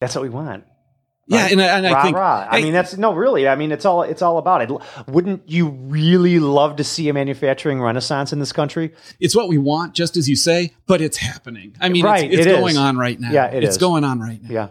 That's 0.01 0.17
what 0.17 0.23
we 0.23 0.29
want. 0.29 0.65
Yeah. 1.29 1.49
And, 1.51 1.61
I- 1.61 1.77
and 1.79 1.87
I 1.87 1.93
rah, 1.93 2.03
think, 2.03 2.17
rah. 2.17 2.47
I 2.51 2.59
I- 2.59 2.63
mean, 2.63 2.73
that's 2.73 2.97
no, 2.97 3.13
really. 3.15 3.49
I 3.49 3.57
mean, 3.57 3.73
it's 3.73 3.85
all 3.85 4.03
it's 4.03 4.23
all 4.23 4.39
about 4.39 4.63
it. 4.63 4.71
Wouldn't 5.09 5.49
you 5.49 5.69
really 5.69 6.39
love 6.39 6.77
to 6.77 6.85
see 6.85 7.09
a 7.09 7.13
manufacturing 7.13 7.81
renaissance 7.83 8.33
in 8.33 8.39
this 8.39 8.53
country? 8.53 8.93
it's 9.19 9.35
what 9.35 9.49
we 9.49 9.59
want, 9.59 9.95
just 9.95 10.17
as 10.17 10.29
you 10.29 10.37
say, 10.37 10.73
but 10.87 11.01
it's 11.01 11.17
happening. 11.17 11.75
I 11.81 11.89
mean, 11.89 12.05
Right, 12.05 12.25
it's, 12.25 12.35
it's 12.39 12.47
it 12.47 12.51
is. 12.53 12.59
going 12.59 12.77
on 12.77 12.97
right 12.97 13.19
now. 13.19 13.31
Yeah, 13.33 13.47
it 13.47 13.65
it's 13.65 13.73
is. 13.77 13.79
going 13.79 14.05
on 14.05 14.21
right 14.21 14.41
now. 14.43 14.51
Yeah. 14.51 14.69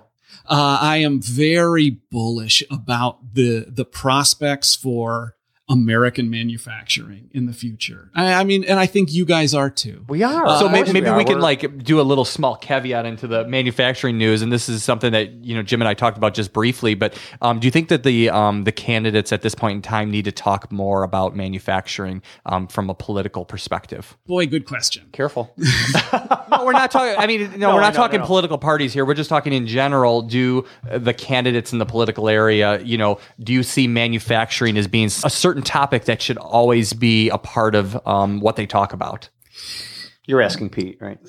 Uh, 0.48 0.78
I 0.80 0.98
am 0.98 1.22
very 1.22 1.90
bullish 2.12 2.64
about 2.72 3.34
the 3.34 3.66
the 3.68 3.84
prospects 3.86 4.76
for 4.76 5.36
American 5.68 6.30
manufacturing 6.30 7.28
in 7.34 7.48
the 7.48 7.54
future. 7.54 8.12
I, 8.14 8.34
I 8.34 8.44
mean, 8.44 8.64
and 8.66 8.80
I 8.80 8.86
think 8.86 9.12
you 9.12 9.26
guys 9.26 9.56
are 9.56 9.70
too. 9.72 10.06
We 10.08 10.22
are. 10.22 10.60
so 10.60 10.68
Of 10.68 10.72
maybe, 10.72 10.94
maybe 10.94 11.08
are. 11.08 11.18
we 11.18 11.26
can 11.26 11.40
like 11.40 11.84
do 11.84 12.00
a 12.00 12.04
little 12.04 12.24
small 12.26 12.56
caveat 12.56 13.06
into 13.08 13.26
the 13.26 13.46
manufacturing 13.48 14.18
news, 14.20 14.44
and 14.44 14.52
this 14.52 14.70
is 14.70 14.84
something 14.84 15.12
that 15.14 15.32
you 15.44 15.56
know 15.56 15.64
Jim 15.64 15.82
and 15.82 15.90
I 15.90 15.96
talked 15.96 16.18
about 16.18 16.36
just 16.36 16.54
briefly. 16.54 16.94
But 16.94 17.18
um, 17.42 17.60
do 17.60 17.66
you 17.66 17.72
think 17.72 17.90
that 17.90 18.04
the 18.04 18.30
um, 18.30 18.64
the 18.64 18.72
candidates 18.72 19.34
at 19.34 19.42
this 19.42 19.56
point 19.56 19.78
in 19.78 19.82
time 19.82 20.12
need 20.12 20.26
to 20.26 20.32
talk 20.32 20.72
more 20.72 21.02
about 21.02 21.36
manufacturing 21.36 22.22
um, 22.46 22.68
from 22.68 22.92
a 22.92 22.94
political 22.94 23.44
perspective? 23.44 24.16
Boy, 24.28 24.46
good 24.46 24.66
question. 24.66 25.10
careful. 25.12 25.54
No, 26.48 26.64
we're 26.64 26.72
not 26.74 26.92
talking. 26.92 27.16
I 27.18 27.28
mean, 27.28 27.52
no, 27.52 27.58
No, 27.70 27.76
we're 27.76 27.82
not 27.82 27.94
know, 27.94 27.98
talking 28.00 28.20
no. 28.22 28.26
political 28.26 28.58
parties 28.58 28.94
here. 28.94 29.04
We're 29.04 29.14
just 29.16 29.30
talking 29.30 29.52
in 29.52 29.68
general. 29.68 30.22
Do 30.22 30.64
uh, 30.90 31.00
the 31.00 31.14
candidates 31.14 31.74
in 31.74 31.80
the 31.80 31.86
political 31.86 32.30
area, 32.30 32.80
you 32.82 32.98
know, 32.98 33.20
do 33.42 33.52
you 33.52 33.62
see 33.64 33.88
manufacturing 33.88 34.78
as 34.78 34.88
being 34.88 35.08
a 35.08 35.30
certain 35.30 35.55
topic 35.62 36.06
that 36.06 36.22
should 36.22 36.38
always 36.38 36.94
be 36.94 37.30
a 37.30 37.38
part 37.38 37.76
of 37.76 37.96
um, 38.08 38.40
what 38.40 38.56
they 38.56 38.66
talk 38.66 38.94
about? 38.94 39.30
You're 40.26 40.42
asking 40.42 40.70
Pete, 40.70 40.98
right? 41.02 41.20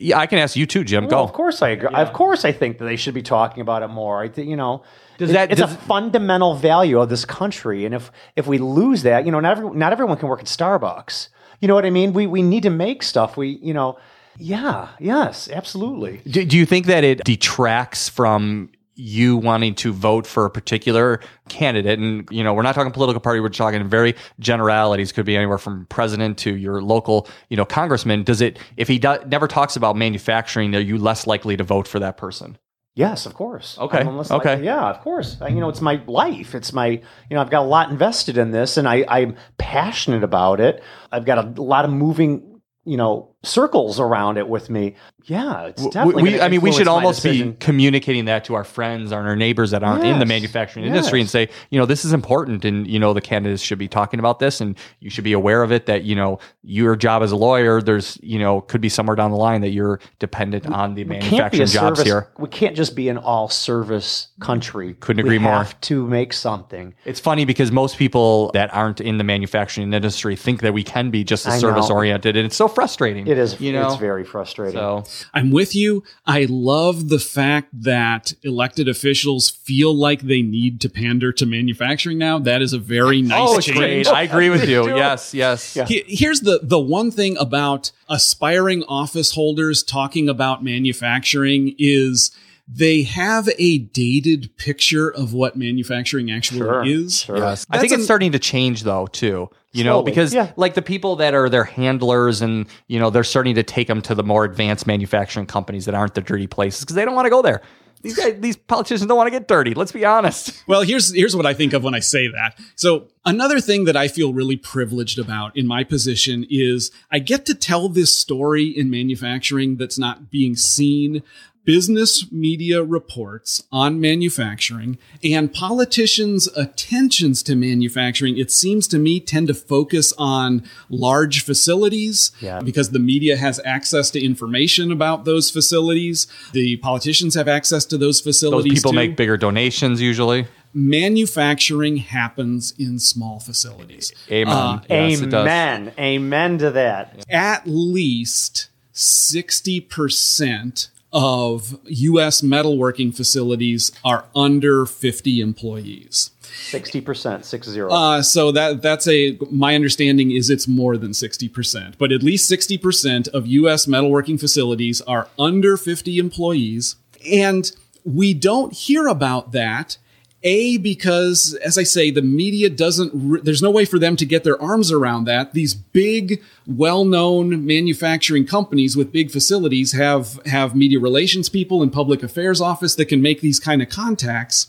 Yeah, 0.00 0.18
I 0.18 0.26
can 0.26 0.38
ask 0.38 0.54
you 0.56 0.66
too, 0.66 0.84
Jim. 0.84 1.04
Well, 1.04 1.10
Go. 1.10 1.22
of 1.24 1.32
course 1.32 1.60
I 1.62 1.70
agree. 1.70 1.88
Of 1.92 2.12
course 2.12 2.44
I 2.44 2.52
think 2.52 2.78
that 2.78 2.84
they 2.84 2.96
should 2.96 3.14
be 3.14 3.22
talking 3.22 3.60
about 3.60 3.82
it 3.82 3.88
more. 3.88 4.22
I 4.22 4.28
think 4.28 4.48
you 4.48 4.56
know, 4.56 4.82
Does 5.18 5.30
it- 5.30 5.32
that- 5.32 5.50
it's 5.50 5.60
does- 5.60 5.72
a 5.72 5.76
fundamental 5.76 6.54
value 6.54 7.00
of 7.00 7.08
this 7.08 7.24
country, 7.24 7.84
and 7.84 7.94
if 7.94 8.12
if 8.36 8.46
we 8.46 8.58
lose 8.58 9.02
that, 9.02 9.26
you 9.26 9.32
know, 9.32 9.40
not 9.40 9.58
every, 9.58 9.70
not 9.76 9.92
everyone 9.92 10.16
can 10.18 10.28
work 10.28 10.40
at 10.40 10.46
Starbucks. 10.46 11.28
You 11.60 11.66
know 11.66 11.74
what 11.74 11.84
I 11.84 11.90
mean? 11.90 12.12
We 12.12 12.26
we 12.28 12.42
need 12.42 12.62
to 12.62 12.70
make 12.70 13.02
stuff. 13.02 13.36
We 13.36 13.58
you 13.60 13.74
know, 13.74 13.98
yeah, 14.38 14.88
yes, 15.00 15.48
absolutely. 15.52 16.20
Do, 16.28 16.44
do 16.44 16.56
you 16.56 16.64
think 16.66 16.86
that 16.86 17.02
it 17.02 17.24
detracts 17.24 18.08
from 18.08 18.70
you 18.98 19.36
wanting 19.36 19.74
to 19.76 19.92
vote 19.92 20.26
for 20.26 20.44
a 20.44 20.50
particular 20.50 21.20
candidate? 21.48 21.98
And 21.98 22.28
you 22.30 22.44
know, 22.44 22.52
we're 22.52 22.62
not 22.62 22.74
talking 22.74 22.92
political 22.92 23.20
party. 23.20 23.40
We're 23.40 23.48
talking 23.48 23.88
very 23.88 24.14
generalities. 24.40 25.12
Could 25.12 25.26
be 25.26 25.36
anywhere 25.36 25.58
from 25.58 25.86
president 25.86 26.38
to 26.38 26.54
your 26.56 26.82
local, 26.82 27.28
you 27.48 27.56
know, 27.56 27.64
congressman. 27.64 28.24
Does 28.24 28.40
it? 28.40 28.58
If 28.76 28.88
he 28.88 28.98
do, 28.98 29.16
never 29.26 29.48
talks 29.48 29.76
about 29.76 29.96
manufacturing, 29.96 30.74
are 30.74 30.80
you 30.80 30.98
less 30.98 31.26
likely 31.26 31.56
to 31.56 31.64
vote 31.64 31.88
for 31.88 31.98
that 32.00 32.16
person? 32.16 32.58
Yes, 32.94 33.26
of 33.26 33.34
course. 33.34 33.78
Okay, 33.78 34.04
okay. 34.04 34.56
like- 34.56 34.64
yeah, 34.64 34.90
of 34.90 35.00
course. 35.02 35.36
I, 35.40 35.48
you 35.48 35.60
know, 35.60 35.68
it's 35.68 35.80
my 35.80 36.02
life. 36.08 36.56
It's 36.56 36.72
my, 36.72 36.88
you 36.88 37.00
know, 37.30 37.40
I've 37.40 37.48
got 37.48 37.62
a 37.62 37.68
lot 37.68 37.90
invested 37.90 38.36
in 38.36 38.50
this, 38.50 38.76
and 38.76 38.88
I, 38.88 39.04
I'm 39.06 39.36
passionate 39.56 40.24
about 40.24 40.58
it. 40.58 40.82
I've 41.12 41.24
got 41.24 41.38
a 41.58 41.62
lot 41.62 41.84
of 41.84 41.92
moving, 41.92 42.60
you 42.84 42.96
know, 42.96 43.36
circles 43.42 44.00
around 44.00 44.36
it 44.36 44.48
with 44.48 44.68
me. 44.68 44.96
Yeah, 45.24 45.66
it's 45.66 45.86
definitely. 45.88 46.22
we, 46.22 46.40
I 46.40 46.48
mean, 46.48 46.62
we 46.62 46.72
should 46.72 46.88
almost 46.88 47.22
be 47.22 47.54
communicating 47.60 48.24
that 48.24 48.44
to 48.46 48.54
our 48.54 48.64
friends 48.64 49.12
and 49.12 49.26
our 49.26 49.36
neighbors 49.36 49.72
that 49.72 49.84
aren't 49.84 50.04
in 50.04 50.18
the 50.18 50.24
manufacturing 50.24 50.86
yes. 50.86 50.96
industry 50.96 51.20
and 51.20 51.28
say, 51.28 51.50
you 51.70 51.78
know, 51.78 51.84
this 51.84 52.04
is 52.04 52.14
important, 52.14 52.64
and 52.64 52.86
you 52.86 52.98
know, 52.98 53.12
the 53.12 53.20
candidates 53.20 53.62
should 53.62 53.78
be 53.78 53.88
talking 53.88 54.20
about 54.20 54.38
this, 54.38 54.60
and 54.60 54.76
you 55.00 55.10
should 55.10 55.24
be 55.24 55.34
aware 55.34 55.62
of 55.62 55.70
it. 55.70 55.84
That 55.86 56.04
you 56.04 56.16
know, 56.16 56.38
your 56.62 56.96
job 56.96 57.22
as 57.22 57.30
a 57.30 57.36
lawyer, 57.36 57.82
there's 57.82 58.18
you 58.22 58.38
know, 58.38 58.62
could 58.62 58.80
be 58.80 58.88
somewhere 58.88 59.16
down 59.16 59.30
the 59.30 59.36
line 59.36 59.60
that 59.60 59.70
you're 59.70 60.00
dependent 60.18 60.66
on 60.66 60.94
the 60.94 61.04
manufacturing 61.04 61.62
a 61.62 61.66
jobs 61.66 61.98
service. 61.98 62.04
here. 62.04 62.28
We 62.38 62.48
can't 62.48 62.74
just 62.74 62.96
be 62.96 63.10
an 63.10 63.18
all 63.18 63.50
service 63.50 64.28
country. 64.40 64.94
Couldn't 64.94 65.24
we 65.24 65.36
agree 65.36 65.38
more. 65.38 65.52
Have 65.52 65.78
to 65.82 66.06
make 66.06 66.32
something. 66.32 66.94
It's 67.04 67.20
funny 67.20 67.44
because 67.44 67.70
most 67.70 67.98
people 67.98 68.50
that 68.54 68.74
aren't 68.74 69.02
in 69.02 69.18
the 69.18 69.24
manufacturing 69.24 69.92
industry 69.92 70.36
think 70.36 70.62
that 70.62 70.72
we 70.72 70.82
can 70.82 71.10
be 71.10 71.22
just 71.22 71.46
as 71.46 71.60
service 71.60 71.90
oriented, 71.90 72.34
and 72.34 72.46
it's 72.46 72.56
so 72.56 72.66
frustrating. 72.66 73.27
It 73.28 73.38
is. 73.38 73.60
you 73.60 73.72
know. 73.72 73.88
it's 73.88 73.96
very 73.96 74.24
frustrating. 74.24 74.74
so 74.74 75.04
I'm 75.34 75.50
with 75.50 75.74
you. 75.74 76.02
I 76.26 76.46
love 76.48 77.08
the 77.08 77.18
fact 77.18 77.68
that 77.82 78.32
elected 78.42 78.88
officials 78.88 79.50
feel 79.50 79.94
like 79.94 80.22
they 80.22 80.42
need 80.42 80.80
to 80.80 80.88
pander 80.88 81.32
to 81.32 81.46
manufacturing 81.46 82.16
now. 82.18 82.38
That 82.38 82.62
is 82.62 82.72
a 82.72 82.78
very 82.78 83.18
oh, 83.18 83.22
nice 83.22 83.48
oh, 83.50 83.60
change. 83.60 83.76
great. 83.78 84.06
I 84.08 84.22
agree 84.22 84.50
with 84.50 84.68
you. 84.68 84.88
Yes, 84.98 85.32
yes. 85.34 85.76
Yeah. 85.76 85.84
Here's 85.86 86.40
the 86.40 86.60
the 86.62 86.78
one 86.78 87.10
thing 87.10 87.36
about 87.38 87.92
aspiring 88.08 88.82
office 88.84 89.32
holders 89.32 89.82
talking 89.82 90.28
about 90.28 90.64
manufacturing 90.64 91.74
is 91.78 92.30
they 92.66 93.02
have 93.02 93.48
a 93.58 93.78
dated 93.78 94.54
picture 94.56 95.10
of 95.10 95.32
what 95.32 95.56
manufacturing 95.56 96.30
actually 96.30 96.60
Sure, 96.60 96.84
is. 96.84 97.20
sure. 97.20 97.38
Yes. 97.38 97.66
I 97.70 97.78
think 97.78 97.92
it's 97.92 98.00
an- 98.00 98.04
starting 98.04 98.32
to 98.32 98.38
change 98.38 98.82
though 98.82 99.06
too. 99.06 99.50
You 99.72 99.84
know, 99.84 99.96
Slowly, 99.96 100.10
because 100.10 100.32
yeah. 100.32 100.52
like 100.56 100.74
the 100.74 100.82
people 100.82 101.16
that 101.16 101.34
are 101.34 101.50
their 101.50 101.64
handlers 101.64 102.40
and 102.40 102.66
you 102.86 102.98
know, 102.98 103.10
they're 103.10 103.22
starting 103.22 103.54
to 103.56 103.62
take 103.62 103.86
them 103.86 104.00
to 104.02 104.14
the 104.14 104.22
more 104.22 104.44
advanced 104.44 104.86
manufacturing 104.86 105.46
companies 105.46 105.84
that 105.84 105.94
aren't 105.94 106.14
the 106.14 106.22
dirty 106.22 106.46
places 106.46 106.80
because 106.80 106.96
they 106.96 107.04
don't 107.04 107.14
want 107.14 107.26
to 107.26 107.30
go 107.30 107.42
there. 107.42 107.60
These 108.00 108.16
guys, 108.16 108.36
these 108.38 108.56
politicians 108.56 109.08
don't 109.08 109.16
want 109.16 109.26
to 109.26 109.32
get 109.32 109.48
dirty. 109.48 109.74
Let's 109.74 109.92
be 109.92 110.04
honest. 110.04 110.54
Well, 110.68 110.82
here's 110.82 111.14
here's 111.14 111.34
what 111.34 111.46
I 111.46 111.54
think 111.54 111.72
of 111.72 111.82
when 111.82 111.94
I 111.94 112.00
say 112.00 112.28
that. 112.28 112.58
So, 112.74 113.08
another 113.24 113.58
thing 113.58 113.84
that 113.86 113.96
I 113.96 114.06
feel 114.06 114.34
really 114.34 114.56
privileged 114.56 115.18
about 115.18 115.56
in 115.56 115.66
my 115.66 115.82
position 115.82 116.46
is 116.50 116.90
I 117.10 117.20
get 117.20 117.46
to 117.46 117.54
tell 117.54 117.88
this 117.88 118.14
story 118.14 118.66
in 118.66 118.90
manufacturing 118.90 119.76
that's 119.76 119.98
not 119.98 120.30
being 120.30 120.56
seen. 120.56 121.22
Business 121.68 122.32
media 122.32 122.82
reports 122.82 123.62
on 123.70 124.00
manufacturing 124.00 124.96
and 125.22 125.52
politicians' 125.52 126.48
attentions 126.56 127.42
to 127.42 127.54
manufacturing, 127.54 128.38
it 128.38 128.50
seems 128.50 128.88
to 128.88 128.98
me, 128.98 129.20
tend 129.20 129.48
to 129.48 129.54
focus 129.54 130.14
on 130.16 130.62
large 130.88 131.44
facilities 131.44 132.32
Yeah. 132.40 132.60
because 132.60 132.88
the 132.92 132.98
media 132.98 133.36
has 133.36 133.60
access 133.66 134.10
to 134.12 134.24
information 134.24 134.90
about 134.90 135.26
those 135.26 135.50
facilities. 135.50 136.26
The 136.52 136.76
politicians 136.78 137.34
have 137.34 137.48
access 137.48 137.84
to 137.84 137.98
those 137.98 138.22
facilities. 138.22 138.64
Those 138.64 138.78
facilities. 138.78 138.78
people 138.80 138.92
too 138.92 138.96
make 138.96 139.16
bigger 139.18 139.36
donations 139.36 140.00
usually. 140.00 140.46
manufacturing 140.72 141.98
happens 141.98 142.72
in 142.78 142.98
small 142.98 143.40
facilities. 143.40 144.10
Amen. 144.30 144.54
Uh, 144.54 144.80
Yes, 144.88 145.20
it 145.20 145.28
does. 145.30 145.42
Amen. 145.46 145.92
Amen 145.98 146.56
to 146.58 146.70
that. 146.70 147.26
At 147.28 147.66
least 147.66 148.68
60% 148.94 150.88
of 151.12 151.78
U.S. 151.86 152.40
metalworking 152.42 153.14
facilities 153.14 153.92
are 154.04 154.26
under 154.34 154.84
50 154.84 155.40
employees. 155.40 156.30
Sixty 156.42 157.00
percent, 157.00 157.44
six 157.44 157.68
zero. 157.68 157.90
Uh, 157.90 158.22
so 158.22 158.50
that 158.52 158.82
that's 158.82 159.06
a 159.06 159.38
my 159.50 159.74
understanding 159.74 160.30
is 160.30 160.48
it's 160.50 160.66
more 160.66 160.96
than 160.96 161.10
60%, 161.10 161.98
but 161.98 162.10
at 162.10 162.22
least 162.22 162.50
60% 162.50 163.28
of 163.28 163.46
US 163.46 163.86
metalworking 163.86 164.40
facilities 164.40 165.00
are 165.02 165.28
under 165.38 165.76
50 165.76 166.18
employees. 166.18 166.96
And 167.30 167.70
we 168.04 168.32
don't 168.32 168.72
hear 168.72 169.06
about 169.06 169.52
that 169.52 169.98
a 170.42 170.78
because 170.78 171.54
as 171.64 171.76
I 171.76 171.82
say 171.82 172.10
the 172.10 172.22
media 172.22 172.70
doesn't 172.70 173.10
re- 173.14 173.40
there's 173.42 173.62
no 173.62 173.70
way 173.70 173.84
for 173.84 173.98
them 173.98 174.16
to 174.16 174.24
get 174.24 174.44
their 174.44 174.60
arms 174.60 174.92
around 174.92 175.24
that. 175.24 175.52
These 175.52 175.74
big 175.74 176.42
well-known 176.66 177.66
manufacturing 177.66 178.46
companies 178.46 178.96
with 178.96 179.12
big 179.12 179.30
facilities 179.30 179.92
have 179.92 180.40
have 180.46 180.76
media 180.76 181.00
relations 181.00 181.48
people 181.48 181.82
and 181.82 181.92
public 181.92 182.22
affairs 182.22 182.60
office 182.60 182.94
that 182.94 183.06
can 183.06 183.20
make 183.20 183.40
these 183.40 183.58
kind 183.58 183.82
of 183.82 183.88
contacts 183.88 184.68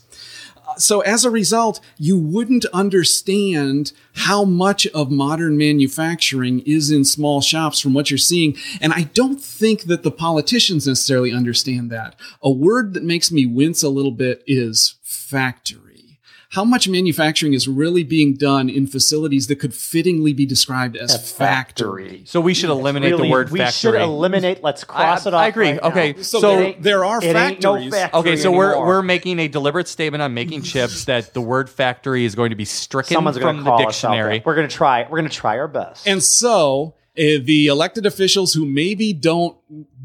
so 0.76 1.00
as 1.00 1.24
a 1.24 1.30
result, 1.30 1.80
you 1.98 2.18
wouldn't 2.18 2.64
understand 2.66 3.92
how 4.14 4.44
much 4.44 4.86
of 4.88 5.10
modern 5.10 5.56
manufacturing 5.56 6.60
is 6.60 6.90
in 6.90 7.04
small 7.04 7.40
shops 7.40 7.80
from 7.80 7.94
what 7.94 8.10
you're 8.10 8.18
seeing. 8.18 8.56
And 8.80 8.92
I 8.92 9.04
don't 9.14 9.40
think 9.40 9.84
that 9.84 10.02
the 10.02 10.10
politicians 10.10 10.86
necessarily 10.86 11.32
understand 11.32 11.90
that. 11.90 12.16
A 12.42 12.50
word 12.50 12.94
that 12.94 13.04
makes 13.04 13.30
me 13.30 13.46
wince 13.46 13.82
a 13.82 13.88
little 13.88 14.12
bit 14.12 14.42
is 14.46 14.96
factory. 15.02 15.89
How 16.50 16.64
much 16.64 16.88
manufacturing 16.88 17.52
is 17.54 17.68
really 17.68 18.02
being 18.02 18.34
done 18.34 18.68
in 18.68 18.88
facilities 18.88 19.46
that 19.46 19.60
could 19.60 19.72
fittingly 19.72 20.32
be 20.32 20.44
described 20.44 20.96
as 20.96 21.14
A 21.14 21.18
factory? 21.20 22.22
So 22.24 22.40
we 22.40 22.54
should 22.54 22.70
eliminate 22.70 23.12
Really, 23.12 23.28
the 23.28 23.30
word 23.30 23.50
we 23.50 23.60
factory. 23.60 23.92
We 23.92 23.98
should 23.98 24.02
eliminate. 24.02 24.60
Let's 24.60 24.82
cross 24.82 25.26
I- 25.26 25.30
it 25.30 25.34
off. 25.34 25.40
I 25.42 25.46
agree. 25.46 25.66
right 25.70 25.80
now. 25.80 25.88
Okay, 25.90 26.14
So, 26.22 26.40
So- 26.40 26.56
there, 26.56 26.74
there 26.80 27.04
are 27.04 27.18
It 27.22 27.36
ain't 27.36 27.62
no 27.62 27.74
factories. 27.74 27.94
factory 27.94 28.20
Okay, 28.20 28.36
so 28.36 28.50
we're 28.50 28.76
we're 28.84 29.00
making 29.02 29.38
a 29.38 29.46
deliberate 29.46 29.86
statement 29.86 30.22
on 30.22 30.34
making 30.34 30.62
chips 30.62 31.04
that 31.04 31.34
the 31.34 31.40
word 31.40 31.70
factory 31.70 32.24
is 32.24 32.34
going 32.34 32.50
to 32.50 32.56
be 32.56 32.64
stricken 32.64 33.14
Someone's 33.14 33.38
going 33.38 33.56
from 33.56 33.58
to 33.58 33.62
the 33.62 33.70
call 33.70 33.88
us 33.88 34.04
out. 34.04 34.08
dictionary. 34.10 34.42
We're 34.44 34.56
going 34.56 34.68
to 34.68 34.74
try. 34.74 35.02
We're 35.08 35.18
going 35.18 35.30
to 35.30 35.36
try 35.36 35.56
our 35.56 35.68
best. 35.68 36.08
And 36.08 36.20
so 36.20 36.94
Eh, 37.20 37.38
the 37.38 37.66
elected 37.66 38.06
officials 38.06 38.54
who 38.54 38.64
maybe 38.64 39.12
don't 39.12 39.58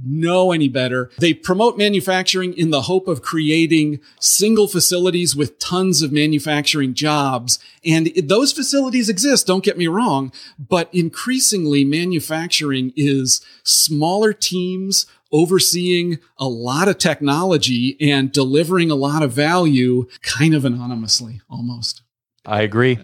know 0.03 0.51
any 0.51 0.67
better, 0.67 1.09
they 1.17 1.33
promote 1.33 1.77
manufacturing 1.77 2.53
in 2.53 2.71
the 2.71 2.83
hope 2.83 3.07
of 3.07 3.21
creating 3.21 4.01
single 4.19 4.67
facilities 4.67 5.33
with 5.33 5.57
tons 5.57 6.01
of 6.01 6.11
manufacturing 6.11 6.93
jobs. 6.93 7.57
And 7.85 8.11
those 8.21 8.51
facilities 8.51 9.07
exist, 9.07 9.47
don't 9.47 9.63
get 9.63 9.77
me 9.77 9.87
wrong, 9.87 10.33
but 10.59 10.93
increasingly 10.93 11.85
manufacturing 11.85 12.91
is 12.97 13.39
smaller 13.63 14.33
teams 14.33 15.05
overseeing 15.31 16.19
a 16.37 16.49
lot 16.49 16.89
of 16.89 16.97
technology 16.97 17.95
and 18.01 18.29
delivering 18.31 18.91
a 18.91 18.95
lot 18.95 19.23
of 19.23 19.31
value 19.31 20.05
kind 20.21 20.53
of 20.53 20.65
anonymously 20.65 21.39
almost. 21.49 22.01
I 22.45 22.61
agree. 22.61 22.99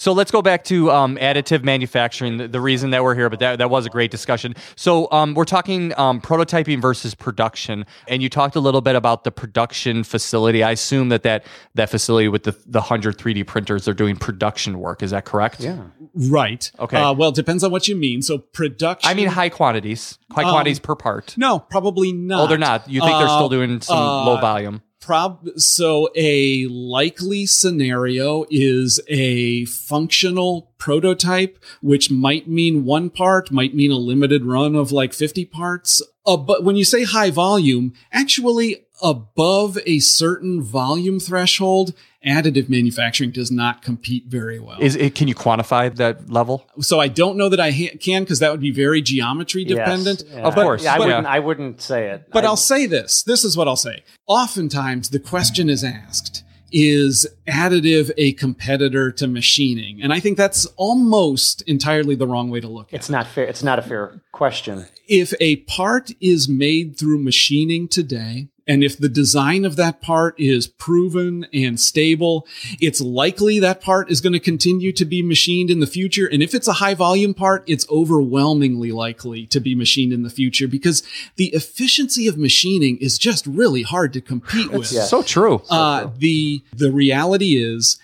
So 0.00 0.14
let's 0.14 0.30
go 0.30 0.40
back 0.40 0.64
to 0.64 0.90
um, 0.90 1.18
additive 1.18 1.62
manufacturing, 1.62 2.38
the, 2.38 2.48
the 2.48 2.58
reason 2.58 2.88
that 2.92 3.02
we're 3.04 3.14
here, 3.14 3.28
but 3.28 3.38
that, 3.40 3.58
that 3.58 3.68
was 3.68 3.84
a 3.84 3.90
great 3.90 4.10
discussion. 4.10 4.54
So 4.74 5.08
um, 5.12 5.34
we're 5.34 5.44
talking 5.44 5.92
um, 5.98 6.22
prototyping 6.22 6.80
versus 6.80 7.14
production, 7.14 7.84
and 8.08 8.22
you 8.22 8.30
talked 8.30 8.56
a 8.56 8.60
little 8.60 8.80
bit 8.80 8.96
about 8.96 9.24
the 9.24 9.30
production 9.30 10.02
facility. 10.02 10.62
I 10.62 10.70
assume 10.70 11.10
that 11.10 11.22
that, 11.24 11.44
that 11.74 11.90
facility 11.90 12.28
with 12.28 12.44
the, 12.44 12.52
the 12.64 12.78
100 12.80 13.18
3D 13.18 13.46
printers, 13.46 13.84
they're 13.84 13.92
doing 13.92 14.16
production 14.16 14.78
work. 14.78 15.02
Is 15.02 15.10
that 15.10 15.26
correct? 15.26 15.60
yeah. 15.60 15.82
Right. 16.14 16.72
Okay. 16.78 16.96
Uh, 16.96 17.12
well, 17.12 17.28
it 17.28 17.34
depends 17.34 17.62
on 17.62 17.70
what 17.70 17.86
you 17.86 17.94
mean. 17.94 18.22
So 18.22 18.38
production. 18.38 19.08
I 19.08 19.12
mean, 19.12 19.28
high 19.28 19.50
quantities, 19.50 20.18
high 20.32 20.44
Um, 20.44 20.50
quantities 20.50 20.78
per 20.80 20.96
part. 20.96 21.34
No, 21.36 21.58
probably 21.58 22.10
not. 22.10 22.40
Oh, 22.40 22.46
they're 22.46 22.56
not. 22.58 22.88
You 22.88 23.00
think 23.00 23.12
they're 23.18 23.28
Uh, 23.28 23.36
still 23.36 23.48
doing 23.50 23.82
some 23.82 23.98
uh, 23.98 24.24
low 24.24 24.40
volume? 24.40 24.80
Prob 25.00 25.48
so 25.56 26.10
a 26.14 26.66
likely 26.66 27.46
scenario 27.46 28.44
is 28.50 29.00
a 29.08 29.64
functional 29.64 30.72
prototype, 30.76 31.58
which 31.80 32.10
might 32.10 32.48
mean 32.48 32.84
one 32.84 33.08
part, 33.08 33.50
might 33.50 33.74
mean 33.74 33.90
a 33.90 33.96
limited 33.96 34.44
run 34.44 34.76
of 34.76 34.92
like 34.92 35.14
50 35.14 35.46
parts. 35.46 36.02
Uh, 36.26 36.36
but 36.36 36.64
when 36.64 36.76
you 36.76 36.84
say 36.84 37.04
high 37.04 37.30
volume, 37.30 37.94
actually 38.12 38.84
above 39.02 39.78
a 39.86 40.00
certain 40.00 40.62
volume 40.62 41.18
threshold, 41.18 41.94
additive 42.26 42.68
manufacturing 42.68 43.30
does 43.30 43.50
not 43.50 43.82
compete 43.82 44.26
very 44.26 44.58
well. 44.58 44.76
Is 44.80 44.94
it, 44.96 45.14
can 45.14 45.26
you 45.28 45.34
quantify 45.34 45.94
that 45.96 46.30
level? 46.30 46.66
so 46.80 47.00
I 47.00 47.08
don't 47.08 47.36
know 47.36 47.48
that 47.48 47.60
I 47.60 47.70
ha- 47.70 47.96
can 48.00 48.22
because 48.24 48.40
that 48.40 48.50
would 48.50 48.60
be 48.60 48.70
very 48.70 49.00
geometry 49.02 49.62
Yes. 49.62 49.78
dependent. 49.78 50.24
Yeah. 50.30 50.40
Of 50.42 50.54
course. 50.54 50.84
Yeah, 50.84 50.94
I 50.94 50.98
But- 50.98 51.06
wouldn't. 51.06 51.26
I 51.26 51.38
wouldn't 51.38 51.80
say 51.80 52.10
it. 52.10 52.26
But 52.32 52.44
I, 52.44 52.48
I'll 52.48 52.56
say 52.56 52.86
this. 52.86 53.22
This 53.22 53.44
is 53.44 53.56
what 53.56 53.68
I'll 53.68 53.76
say. 53.76 54.02
Oftentimes 54.26 55.10
the 55.10 55.18
question 55.18 55.70
is 55.70 55.82
asked, 55.82 56.44
is 56.72 57.26
additive 57.48 58.12
a 58.16 58.32
competitor 58.34 59.10
to 59.12 59.26
machining? 59.26 60.00
And 60.02 60.12
I 60.12 60.20
think 60.20 60.36
that's 60.36 60.66
almost 60.76 61.62
entirely 61.62 62.14
the 62.14 62.26
wrong 62.28 62.48
way 62.50 62.60
to 62.60 62.68
look 62.68 62.92
at 62.92 63.00
It's 63.00 63.08
it. 63.08 63.12
not 63.12 63.26
fair. 63.26 63.44
It's 63.44 63.62
not 63.64 63.78
a 63.78 63.82
fair 63.82 64.20
question. 64.32 64.86
If 65.08 65.34
a 65.40 65.56
part 65.56 66.12
is 66.20 66.48
made 66.48 66.96
through 66.96 67.18
machining 67.22 67.88
today, 67.88 68.48
and 68.70 68.84
if 68.84 68.96
the 68.96 69.08
design 69.08 69.64
of 69.64 69.74
that 69.74 70.00
part 70.00 70.38
is 70.38 70.68
proven 70.68 71.44
and 71.52 71.80
stable, 71.80 72.46
it's 72.80 73.00
likely 73.00 73.58
that 73.58 73.80
part 73.80 74.08
is 74.12 74.20
going 74.20 74.32
to 74.32 74.38
continue 74.38 74.92
to 74.92 75.04
be 75.04 75.24
machined 75.24 75.72
in 75.72 75.80
the 75.80 75.88
future. 75.88 76.28
And 76.28 76.40
if 76.40 76.54
it's 76.54 76.68
a 76.68 76.74
high 76.74 76.94
volume 76.94 77.34
part, 77.34 77.64
it's 77.66 77.84
overwhelmingly 77.90 78.92
likely 78.92 79.46
to 79.46 79.58
be 79.58 79.74
machined 79.74 80.12
in 80.12 80.22
the 80.22 80.30
future 80.30 80.68
because 80.68 81.02
the 81.34 81.46
efficiency 81.46 82.28
of 82.28 82.38
machining 82.38 82.96
is 82.98 83.18
just 83.18 83.44
really 83.44 83.82
hard 83.82 84.12
to 84.12 84.20
compete 84.20 84.70
with. 84.70 84.92
Yeah. 84.92 85.02
So 85.02 85.24
true. 85.24 85.62
Uh, 85.68 86.08
the 86.18 86.62
the 86.72 86.92
reality 86.92 87.56
is 87.56 87.98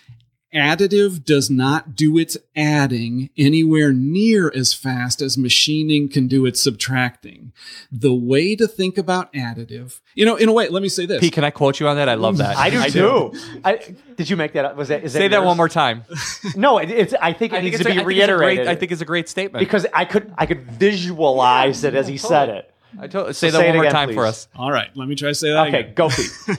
additive 0.56 1.24
does 1.24 1.50
not 1.50 1.94
do 1.94 2.16
its 2.16 2.36
adding 2.56 3.28
anywhere 3.36 3.92
near 3.92 4.50
as 4.54 4.72
fast 4.72 5.20
as 5.20 5.36
machining 5.36 6.08
can 6.08 6.26
do 6.28 6.46
its 6.46 6.60
subtracting. 6.60 7.52
The 7.92 8.14
way 8.14 8.56
to 8.56 8.66
think 8.66 8.96
about 8.96 9.30
additive, 9.34 10.00
you 10.14 10.24
know, 10.24 10.36
in 10.36 10.48
a 10.48 10.52
way, 10.52 10.68
let 10.68 10.82
me 10.82 10.88
say 10.88 11.04
this. 11.04 11.20
Pete, 11.20 11.34
can 11.34 11.44
I 11.44 11.50
quote 11.50 11.78
you 11.78 11.86
on 11.88 11.96
that? 11.96 12.08
I 12.08 12.14
love 12.14 12.38
that. 12.38 12.56
I 12.56 12.70
do 12.70 12.80
I 12.80 12.88
too. 12.88 13.32
I, 13.64 13.94
did 14.16 14.30
you 14.30 14.36
make 14.36 14.54
that 14.54 14.64
up? 14.64 14.76
Was 14.76 14.88
that 14.88 15.04
is 15.04 15.12
Say 15.12 15.28
that 15.28 15.36
yours? 15.36 15.46
one 15.46 15.56
more 15.58 15.68
time. 15.68 16.04
No, 16.56 16.78
it, 16.78 16.90
it's. 16.90 17.12
I 17.20 17.32
think 17.34 17.52
it 17.52 17.56
I 17.56 17.60
needs 17.60 17.74
it's 17.76 17.84
to 17.84 17.90
a- 17.90 17.92
be 17.92 18.00
I 18.00 18.02
think 18.02 18.06
great- 18.06 18.16
reiterated. 18.18 18.68
I 18.68 18.76
think 18.76 18.92
it's 18.92 19.02
a 19.02 19.04
great 19.04 19.28
statement. 19.28 19.60
because 19.60 19.86
I 19.92 20.04
could 20.06 20.32
I 20.38 20.46
could 20.46 20.62
visualize 20.70 21.84
it 21.84 21.94
as 21.94 22.08
he 22.08 22.16
said 22.16 22.48
it. 22.48 22.72
I 22.98 23.08
told, 23.08 23.36
say 23.36 23.50
So 23.50 23.58
that 23.58 23.62
say 23.62 23.66
one 23.68 23.76
more 23.76 23.84
again, 23.84 23.92
time 23.94 24.14
for 24.14 24.24
us. 24.24 24.48
All 24.56 24.70
right, 24.72 24.88
let 24.96 25.06
me 25.06 25.16
try 25.16 25.28
to 25.28 25.34
say 25.34 25.50
that 25.50 25.66
Okay, 25.68 25.80
again. 25.80 25.94
go 25.94 26.08
Pete. 26.08 26.30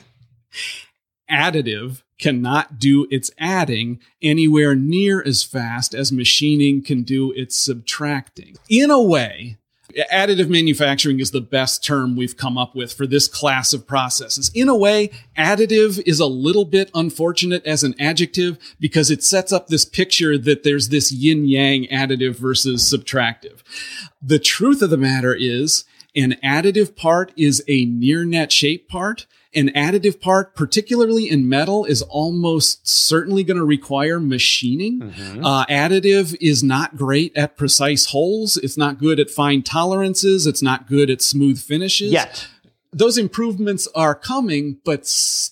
additive 1.31 2.03
cannot 2.19 2.80
do 2.80 3.08
its 3.10 3.32
adding 3.38 3.99
anywhere 4.21 4.75
near 4.75 5.21
as 5.21 5.43
fast 5.43 5.93
as 5.93 6.12
machining 6.12 6.82
can 6.82 7.03
do 7.03 7.32
its 7.34 7.58
subtracting. 7.58 8.56
In 8.69 8.89
a 8.89 9.01
way, 9.01 9.58
additive 10.12 10.49
manufacturing 10.49 11.19
is 11.19 11.32
the 11.32 11.41
best 11.41 11.84
term 11.84 12.15
we've 12.15 12.38
come 12.38 12.58
up 12.58 12.75
with 12.75 12.93
for 12.93 13.08
this 13.08 13.27
class 13.27 13.73
of 13.73 13.88
processes. 13.88 14.51
In 14.53 14.69
a 14.69 14.75
way, 14.75 15.12
additive 15.38 16.01
is 16.06 16.19
a 16.19 16.25
little 16.25 16.65
bit 16.65 16.91
unfortunate 16.93 17.65
as 17.65 17.84
an 17.84 17.95
adjective 17.99 18.58
because 18.80 19.10
it 19.10 19.23
sets 19.23 19.51
up 19.51 19.67
this 19.67 19.86
picture 19.86 20.38
that 20.38 20.63
there's 20.63 20.89
this 20.89 21.12
yin 21.12 21.45
yang 21.45 21.86
additive 21.88 22.36
versus 22.36 22.84
subtractive. 22.84 23.62
The 24.21 24.39
truth 24.39 24.82
of 24.82 24.89
the 24.89 24.97
matter 24.97 25.34
is 25.34 25.86
an 26.15 26.36
additive 26.43 26.95
part 26.95 27.32
is 27.38 27.63
a 27.67 27.86
near 27.86 28.25
net 28.25 28.51
shape 28.51 28.89
part. 28.89 29.27
An 29.55 29.69
additive 29.69 30.19
part, 30.19 30.55
particularly 30.55 31.29
in 31.29 31.47
metal, 31.47 31.86
is 31.86 32.01
almost 32.03 32.88
certainly 32.88 33.43
going 33.43 33.57
to 33.57 33.65
require 33.65 34.19
machining. 34.19 35.01
Uh, 35.43 35.65
additive 35.67 36.36
is 36.41 36.63
not 36.63 36.97
great 36.97 37.36
at 37.36 37.57
precise 37.57 38.07
holes. 38.07 38.57
It's 38.57 38.77
not 38.77 38.99
good 38.99 39.19
at 39.19 39.29
fine 39.29 39.63
tolerances. 39.63 40.45
It's 40.45 40.62
not 40.62 40.88
good 40.88 41.10
at 41.10 41.21
smooth 41.21 41.60
finishes. 41.60 42.12
Yet. 42.12 42.47
Those 42.93 43.17
improvements 43.17 43.88
are 43.95 44.15
coming, 44.15 44.79
but 44.83 45.01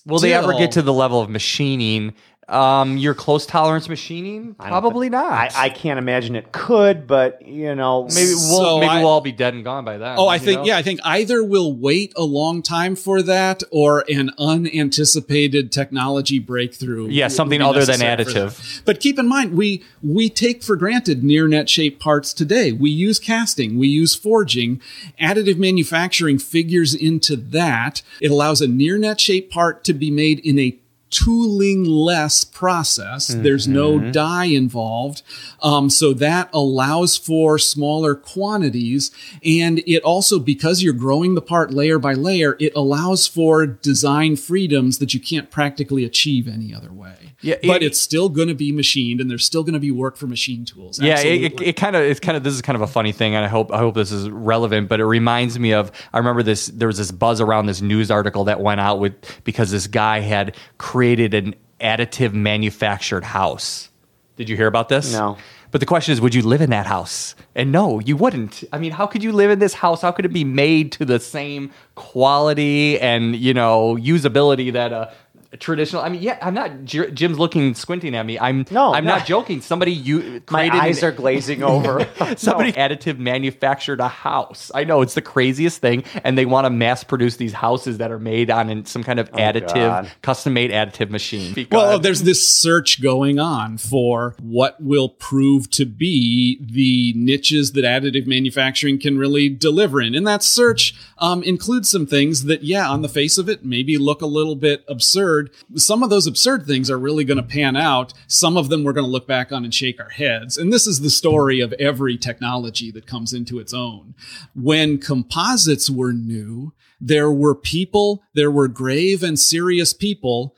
Will 0.04 0.18
they 0.18 0.32
ever 0.32 0.54
get 0.54 0.72
to 0.72 0.82
the 0.82 0.92
level 0.92 1.20
of 1.20 1.28
machining? 1.30 2.14
Um, 2.48 2.96
your 2.96 3.12
close 3.14 3.44
tolerance 3.44 3.88
machining? 3.88 4.54
I 4.60 4.70
don't 4.70 4.80
Probably 4.80 5.06
think- 5.06 5.14
not. 5.20 5.32
I, 5.32 5.50
I 5.64 5.68
can't 5.68 5.98
imagine 5.98 6.36
it 6.36 6.52
could, 6.52 7.08
but 7.08 7.44
you 7.44 7.74
know, 7.74 8.04
maybe 8.04 8.30
we'll 8.34 8.38
So 8.38 8.78
maybe 8.78 8.88
I- 8.88 9.00
we'll 9.00 9.08
all 9.10 9.20
be 9.20 9.32
dead 9.32 9.54
and 9.54 9.64
gone 9.64 9.84
by 9.84 9.98
then. 9.98 10.14
Oh, 10.16 10.28
I 10.28 10.34
you 10.36 10.40
think, 10.42 10.60
know? 10.60 10.66
yeah, 10.66 10.76
I 10.76 10.82
think 10.82 11.00
either 11.04 11.42
we'll 11.42 11.72
wait 11.74 12.12
a 12.16 12.22
long 12.22 12.62
time 12.62 12.94
for 12.94 13.20
that 13.22 13.64
or 13.72 14.04
an 14.08 14.30
unanticipated 14.38 15.72
technology 15.72 16.38
breakthrough. 16.38 17.08
Yeah, 17.08 17.24
will 17.26 17.30
something 17.30 17.58
be 17.58 17.64
other 17.64 17.84
than 17.84 17.98
necessary 17.98 18.24
for 18.24 18.30
additive. 18.30 18.76
that. 18.76 18.82
But 18.84 19.00
keep 19.00 19.18
in 19.18 19.26
mind, 19.26 19.54
we, 19.56 19.82
we 20.02 20.28
take 20.30 20.62
for 20.62 20.76
granted 20.76 21.24
near 21.24 21.48
net 21.48 21.68
shape 21.68 21.98
parts 21.98 22.32
today. 22.32 22.70
We 22.70 22.90
use 22.90 23.18
casting, 23.18 23.76
we 23.76 23.88
use 23.88 24.14
forging. 24.14 24.80
Additive 25.20 25.58
manufacturing 25.58 26.38
figures 26.38 26.94
into 26.94 27.34
that. 27.36 28.02
It 28.20 28.30
allows 28.30 28.60
a 28.60 28.68
near 28.68 28.98
net 28.98 29.20
shape 29.20 29.50
part 29.50 29.82
to 29.84 29.92
be 29.92 30.10
made 30.12 30.38
in 30.40 30.58
a 30.60 30.78
tooling 31.10 31.84
less 31.84 32.44
process. 32.44 33.28
There's 33.28 33.66
no 33.68 33.98
die 34.12 34.46
involved. 34.46 35.22
Um, 35.62 35.88
so 35.88 36.12
that 36.14 36.50
allows 36.52 37.16
for 37.16 37.58
smaller 37.58 38.14
quantities. 38.14 39.10
And 39.44 39.78
it 39.86 40.02
also, 40.02 40.38
because 40.38 40.82
you're 40.82 40.92
growing 40.92 41.34
the 41.34 41.40
part 41.42 41.72
layer 41.72 41.98
by 41.98 42.14
layer, 42.14 42.56
it 42.60 42.74
allows 42.74 43.26
for 43.26 43.66
design 43.66 44.36
freedoms 44.36 44.98
that 44.98 45.14
you 45.14 45.20
can't 45.20 45.50
practically 45.50 46.04
achieve 46.04 46.48
any 46.48 46.74
other 46.74 46.92
way. 46.92 47.14
Yeah, 47.40 47.56
but 47.66 47.82
it- 47.82 47.86
it's 47.86 48.00
still 48.00 48.28
going 48.28 48.48
to 48.48 48.54
be 48.54 48.72
machined 48.72 49.20
and 49.20 49.30
there's 49.30 49.44
still 49.44 49.62
going 49.62 49.74
to 49.74 49.80
be 49.80 49.90
work 49.90 50.16
for 50.16 50.26
machine 50.26 50.64
tools. 50.64 51.00
Yeah, 51.00 51.20
it, 51.20 51.52
it, 51.52 51.60
it 51.60 51.76
kind 51.76 51.94
of 51.94 52.02
it's 52.02 52.18
kind 52.20 52.36
of 52.36 52.42
this 52.42 52.54
is 52.54 52.62
kind 52.62 52.74
of 52.76 52.82
a 52.82 52.86
funny 52.86 53.12
thing, 53.12 53.34
and 53.34 53.44
I 53.44 53.48
hope 53.48 53.72
I 53.72 53.78
hope 53.78 53.94
this 53.94 54.10
is 54.10 54.28
relevant. 54.28 54.88
But 54.88 55.00
it 55.00 55.04
reminds 55.06 55.58
me 55.58 55.72
of 55.72 55.92
I 56.12 56.18
remember 56.18 56.42
this 56.42 56.66
there 56.66 56.88
was 56.88 56.98
this 56.98 57.10
buzz 57.12 57.40
around 57.40 57.66
this 57.66 57.80
news 57.80 58.10
article 58.10 58.44
that 58.44 58.60
went 58.60 58.80
out 58.80 58.98
with 59.00 59.14
because 59.44 59.70
this 59.70 59.86
guy 59.86 60.20
had 60.20 60.56
created 60.78 61.05
an 61.14 61.54
additive 61.80 62.32
manufactured 62.32 63.24
house. 63.24 63.90
Did 64.36 64.48
you 64.48 64.56
hear 64.56 64.66
about 64.66 64.88
this? 64.88 65.12
No. 65.12 65.38
But 65.70 65.80
the 65.80 65.86
question 65.86 66.12
is, 66.12 66.20
would 66.20 66.34
you 66.34 66.42
live 66.42 66.60
in 66.60 66.70
that 66.70 66.86
house? 66.86 67.34
And 67.54 67.72
no, 67.72 68.00
you 68.00 68.16
wouldn't. 68.16 68.64
I 68.72 68.78
mean, 68.78 68.92
how 68.92 69.06
could 69.06 69.22
you 69.22 69.32
live 69.32 69.50
in 69.50 69.58
this 69.58 69.74
house? 69.74 70.02
How 70.02 70.10
could 70.10 70.24
it 70.24 70.32
be 70.32 70.44
made 70.44 70.92
to 70.92 71.04
the 71.04 71.18
same 71.18 71.70
quality 71.96 72.98
and 73.00 73.34
you 73.36 73.52
know 73.52 73.96
usability 73.96 74.72
that 74.72 74.92
a, 74.92 75.02
a 75.02 75.10
traditional? 75.58 76.02
I 76.02 76.08
mean, 76.08 76.22
yeah, 76.22 76.38
I'm 76.42 76.54
not. 76.54 76.84
Jim's 76.84 77.38
looking 77.38 77.74
squinting 77.74 78.14
at 78.14 78.24
me. 78.26 78.38
I'm 78.38 78.64
No, 78.70 78.92
I'm 78.92 79.04
no. 79.04 79.16
not 79.16 79.26
joking. 79.26 79.60
Somebody 79.60 79.92
you 79.92 80.42
my 80.50 80.68
eyes 80.72 81.02
an- 81.02 81.08
are 81.08 81.12
glazing 81.12 81.62
over. 81.62 82.06
Somebody 82.36 82.72
No. 82.72 82.76
additive 82.78 83.18
manufactured 83.18 84.00
a 84.00 84.08
house. 84.08 84.70
I 84.74 84.84
know 84.84 85.02
it's 85.02 85.14
the 85.14 85.22
craziest 85.22 85.80
thing, 85.80 86.04
and 86.24 86.36
they 86.36 86.46
want 86.46 86.64
to 86.66 86.70
mass 86.70 87.04
produce 87.04 87.36
these 87.36 87.52
houses 87.52 87.98
that 87.98 88.10
are 88.10 88.18
made 88.18 88.50
on 88.50 88.70
an- 88.70 88.86
some 88.86 89.02
kind 89.02 89.18
of 89.20 89.30
additive, 89.32 89.70
Oh, 89.70 90.02
God. 90.02 90.12
custom 90.22 90.52
made 90.52 90.70
additive 90.70 91.10
machine. 91.10 91.54
Go 91.70 91.78
Well, 91.78 91.98
there's 91.98 92.22
this 92.22 92.46
search 92.46 93.00
going 93.02 93.38
on 93.38 93.78
for 93.78 94.34
what 94.40 94.76
will 94.82 95.08
prove 95.08 95.70
to 95.72 95.84
be 95.84 96.58
the 96.60 97.12
niches 97.16 97.72
that 97.72 97.84
additive 97.84 98.26
manufacturing 98.26 98.98
can 98.98 99.18
really 99.18 99.48
deliver 99.48 100.00
in. 100.00 100.14
And 100.14 100.26
that 100.26 100.42
search 100.42 100.94
um, 101.18 101.42
includes 101.42 101.88
some 101.90 102.06
things 102.06 102.44
that, 102.44 102.62
yeah, 102.62 102.88
on 102.88 103.02
the 103.02 103.08
face 103.08 103.38
of 103.38 103.48
it, 103.48 103.64
maybe 103.64 103.96
look 103.98 104.22
a 104.22 104.26
little 104.26 104.54
bit 104.56 104.84
absurd. 104.88 105.35
Some 105.74 106.02
of 106.02 106.10
those 106.10 106.26
absurd 106.26 106.66
things 106.66 106.90
are 106.90 106.98
really 106.98 107.24
going 107.24 107.36
to 107.36 107.42
pan 107.42 107.76
out. 107.76 108.12
Some 108.26 108.56
of 108.56 108.68
them 108.68 108.84
we're 108.84 108.92
going 108.92 109.06
to 109.06 109.10
look 109.10 109.26
back 109.26 109.52
on 109.52 109.64
and 109.64 109.74
shake 109.74 110.00
our 110.00 110.10
heads. 110.10 110.58
And 110.58 110.72
this 110.72 110.86
is 110.86 111.00
the 111.00 111.10
story 111.10 111.60
of 111.60 111.72
every 111.74 112.16
technology 112.16 112.90
that 112.92 113.06
comes 113.06 113.32
into 113.32 113.58
its 113.58 113.72
own. 113.74 114.14
When 114.54 114.98
composites 114.98 115.90
were 115.90 116.12
new, 116.12 116.72
there 117.00 117.30
were 117.30 117.54
people, 117.54 118.22
there 118.34 118.50
were 118.50 118.68
grave 118.68 119.22
and 119.22 119.38
serious 119.38 119.92
people 119.92 120.54